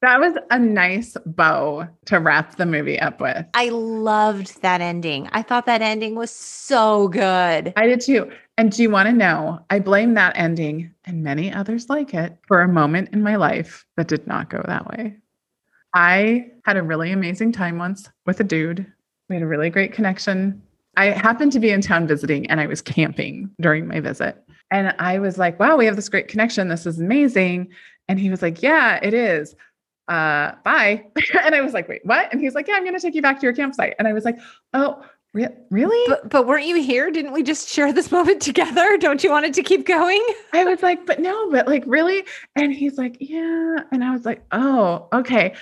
[0.00, 3.44] That was a nice bow to wrap the movie up with.
[3.54, 5.28] I loved that ending.
[5.32, 7.72] I thought that ending was so good.
[7.76, 8.30] I did too.
[8.56, 9.58] And do you want to know?
[9.70, 13.84] I blame that ending and many others like it for a moment in my life
[13.96, 15.16] that did not go that way.
[15.94, 18.86] I had a really amazing time once with a dude.
[19.28, 20.62] We had a really great connection.
[20.98, 24.42] I happened to be in town visiting and I was camping during my visit.
[24.72, 26.66] And I was like, wow, we have this great connection.
[26.66, 27.68] This is amazing.
[28.08, 29.54] And he was like, yeah, it is.
[30.08, 31.06] Uh, bye.
[31.44, 32.32] and I was like, wait, what?
[32.32, 33.94] And he's like, yeah, I'm going to take you back to your campsite.
[34.00, 34.40] And I was like,
[34.74, 35.00] oh,
[35.34, 36.04] re- really?
[36.08, 37.12] But but weren't you here?
[37.12, 38.98] Didn't we just share this moment together?
[38.98, 40.24] Don't you want it to keep going?
[40.52, 42.24] I was like, but no, but like, really?
[42.56, 43.76] And he's like, yeah.
[43.92, 45.54] And I was like, oh, okay.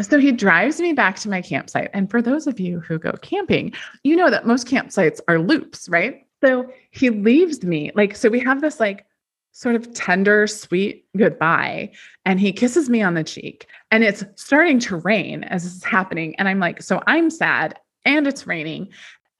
[0.00, 1.90] So he drives me back to my campsite.
[1.92, 3.72] And for those of you who go camping,
[4.04, 6.24] you know that most campsites are loops, right?
[6.44, 9.06] So he leaves me, like, so we have this like
[9.52, 11.90] sort of tender, sweet goodbye.
[12.24, 13.66] And he kisses me on the cheek.
[13.90, 16.36] And it's starting to rain as this is happening.
[16.36, 18.88] And I'm like, so I'm sad and it's raining.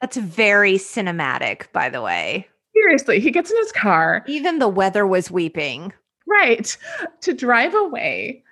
[0.00, 2.48] That's very cinematic, by the way.
[2.74, 5.92] Seriously, he gets in his car Even the weather was weeping.
[6.26, 6.76] right
[7.20, 8.42] to drive away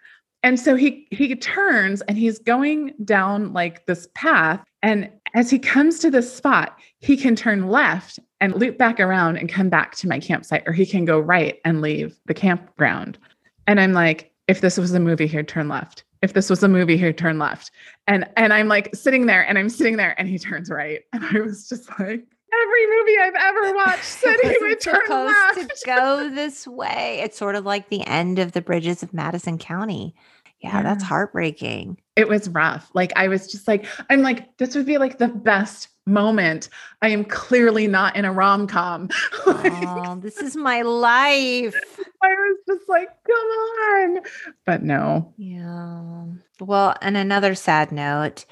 [0.42, 5.58] and so he he turns and he's going down like this path and as he
[5.58, 9.94] comes to this spot he can turn left and loop back around and come back
[9.96, 13.18] to my campsite or he can go right and leave the campground
[13.66, 16.04] and i'm like if this was a movie here, turn left.
[16.22, 17.70] If this was a movie here, turn left.
[18.06, 21.02] And and I'm like sitting there and I'm sitting there and he turns right.
[21.12, 22.24] And I was just like,
[22.62, 25.58] every movie I've ever watched said he would turn left.
[25.58, 27.20] to go this way.
[27.22, 30.14] It's sort of like the end of the bridges of Madison County.
[30.60, 32.00] Yeah, that's heartbreaking.
[32.16, 32.90] It was rough.
[32.94, 36.70] Like I was just like, I'm like, this would be like the best moment.
[37.02, 39.10] I am clearly not in a rom com.
[39.44, 41.74] Oh, this is my life.
[42.22, 44.20] I was just like, come on.
[44.64, 45.34] But no.
[45.36, 46.24] Yeah.
[46.60, 48.46] Well, and another sad note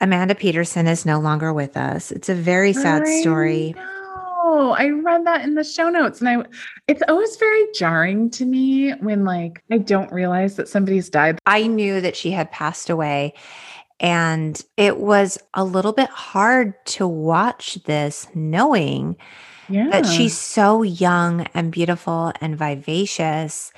[0.00, 2.10] Amanda Peterson is no longer with us.
[2.12, 3.74] It's a very sad I story.
[3.76, 4.74] know.
[4.78, 6.20] I read that in the show notes.
[6.20, 6.44] And I
[6.86, 11.38] it's always very jarring to me when like I don't realize that somebody's died.
[11.46, 13.34] I knew that she had passed away.
[13.98, 19.16] And it was a little bit hard to watch this knowing
[19.70, 19.88] Yeah.
[19.88, 23.72] that she's so young and beautiful and vivacious.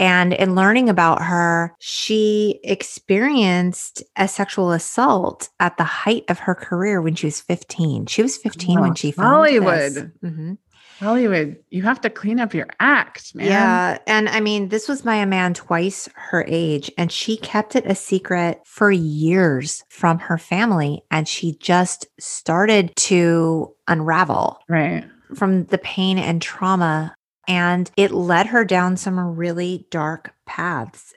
[0.00, 6.54] And in learning about her, she experienced a sexual assault at the height of her
[6.54, 8.06] career when she was 15.
[8.06, 10.12] She was 15 Oh, when she filmed Hollywood.
[10.24, 10.58] Mhm.
[11.00, 13.46] Hollywood, you have to clean up your act, man.
[13.46, 13.98] Yeah.
[14.06, 17.86] And I mean, this was by a man twice her age, and she kept it
[17.86, 21.02] a secret for years from her family.
[21.10, 25.04] And she just started to unravel Right.
[25.34, 27.14] from the pain and trauma.
[27.50, 31.12] And it led her down some really dark paths.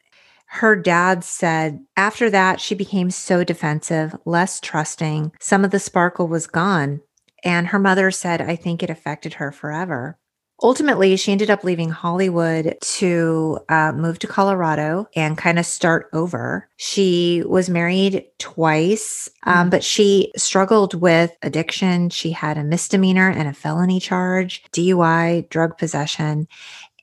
[0.48, 5.32] Her dad said after that, she became so defensive, less trusting.
[5.40, 7.02] Some of the sparkle was gone.
[7.44, 10.18] And her mother said, I think it affected her forever.
[10.64, 16.08] Ultimately, she ended up leaving Hollywood to uh, move to Colorado and kind of start
[16.14, 16.70] over.
[16.78, 19.72] She was married twice, um, Mm.
[19.72, 22.10] but she struggled with addiction.
[22.10, 26.48] She had a misdemeanor and a felony charge, DUI, drug possession.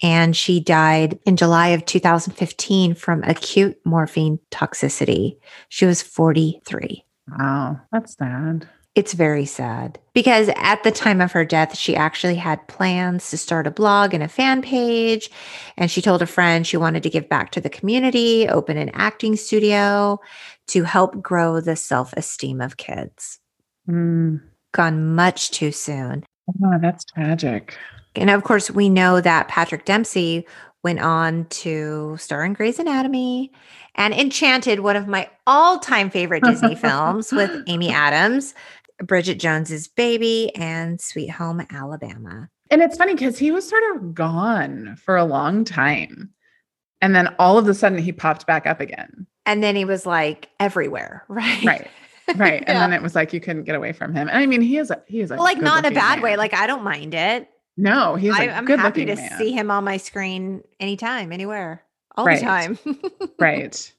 [0.03, 5.37] And she died in July of 2015 from acute morphine toxicity.
[5.69, 7.05] She was 43.
[7.39, 7.79] Wow.
[7.93, 8.67] That's sad.
[8.97, 13.37] It's very sad because at the time of her death, she actually had plans to
[13.37, 15.31] start a blog and a fan page.
[15.77, 18.91] And she told a friend she wanted to give back to the community, open an
[18.93, 20.19] acting studio
[20.69, 23.39] to help grow the self esteem of kids.
[23.89, 24.43] Mm.
[24.73, 26.25] Gone much too soon.
[26.65, 27.77] Oh, that's tragic.
[28.17, 30.47] And of course, we know that Patrick Dempsey
[30.83, 33.53] went on to star in Grey's Anatomy
[33.97, 38.55] and Enchanted, one of my all time favorite Disney films with Amy Adams,
[39.05, 42.49] Bridget Jones's Baby, and Sweet Home Alabama.
[42.71, 46.31] And it's funny because he was sort of gone for a long time.
[47.03, 49.27] And then all of a sudden he popped back up again.
[49.47, 51.65] And then he was like everywhere, right?
[51.65, 51.91] Right.
[52.37, 52.63] Right.
[52.63, 52.73] Yeah.
[52.73, 54.29] And then it was like you couldn't get away from him.
[54.29, 56.37] And I mean, he is a he is a like not in a bad way.
[56.37, 57.49] Like I don't mind it.
[57.77, 59.39] no, he's a I, I'm good happy to man.
[59.39, 61.83] see him on my screen anytime, anywhere,
[62.17, 62.39] all Right.
[62.39, 62.79] the time.
[63.41, 63.93] Right.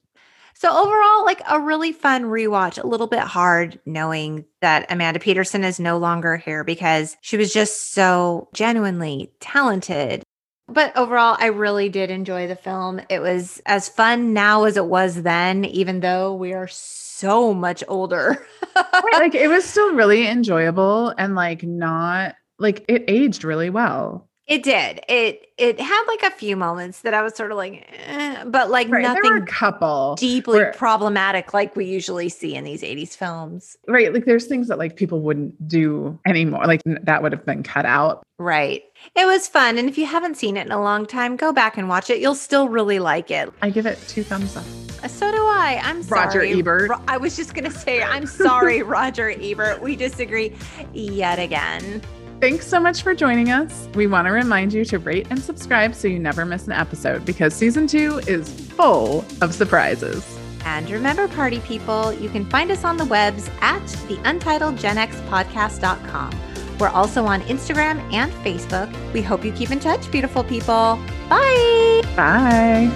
[0.62, 5.64] So overall, like a really fun rewatch, a little bit hard knowing that Amanda Peterson
[5.64, 10.22] is no longer here because she was just so genuinely talented.
[10.68, 13.00] But overall, I really did enjoy the film.
[13.10, 17.82] It was as fun now as it was then, even though we are so much
[17.88, 18.46] older.
[18.76, 24.28] Right, like it was still really enjoyable and like not like it aged really well.
[24.52, 25.00] It did.
[25.08, 28.68] It it had like a few moments that I was sort of like, eh, but
[28.70, 29.00] like Right.
[29.02, 30.14] Nothing a couple.
[30.18, 33.78] deeply where- problematic like we usually see in these 80s films.
[33.88, 34.12] Right.
[34.12, 36.66] Like there's things that like people wouldn't do anymore.
[36.66, 38.22] Like that would have been cut out.
[38.38, 38.82] Right.
[39.14, 39.78] It was fun.
[39.78, 42.20] And if you haven't seen it in a long time, go back and watch it.
[42.20, 43.50] You'll still really like it.
[43.62, 44.64] I give it two thumbs up.
[45.02, 45.80] Uh, So do I.
[45.82, 46.58] I'm Roger sorry.
[46.58, 46.90] Ebert.
[46.90, 49.80] Ro- I was just going to say, I'm sorry, Roger Ebert.
[49.80, 50.54] We disagree
[50.92, 52.02] yet again.
[52.42, 53.88] Thanks so much for joining us.
[53.94, 57.24] We want to remind you to rate and subscribe so you never miss an episode
[57.24, 60.36] because season two is full of surprises.
[60.64, 66.40] And remember, party people, you can find us on the webs at the untitledgenxpodcast.com.
[66.80, 68.92] We're also on Instagram and Facebook.
[69.12, 70.98] We hope you keep in touch, beautiful people.
[71.28, 72.02] Bye.
[72.16, 72.90] Bye.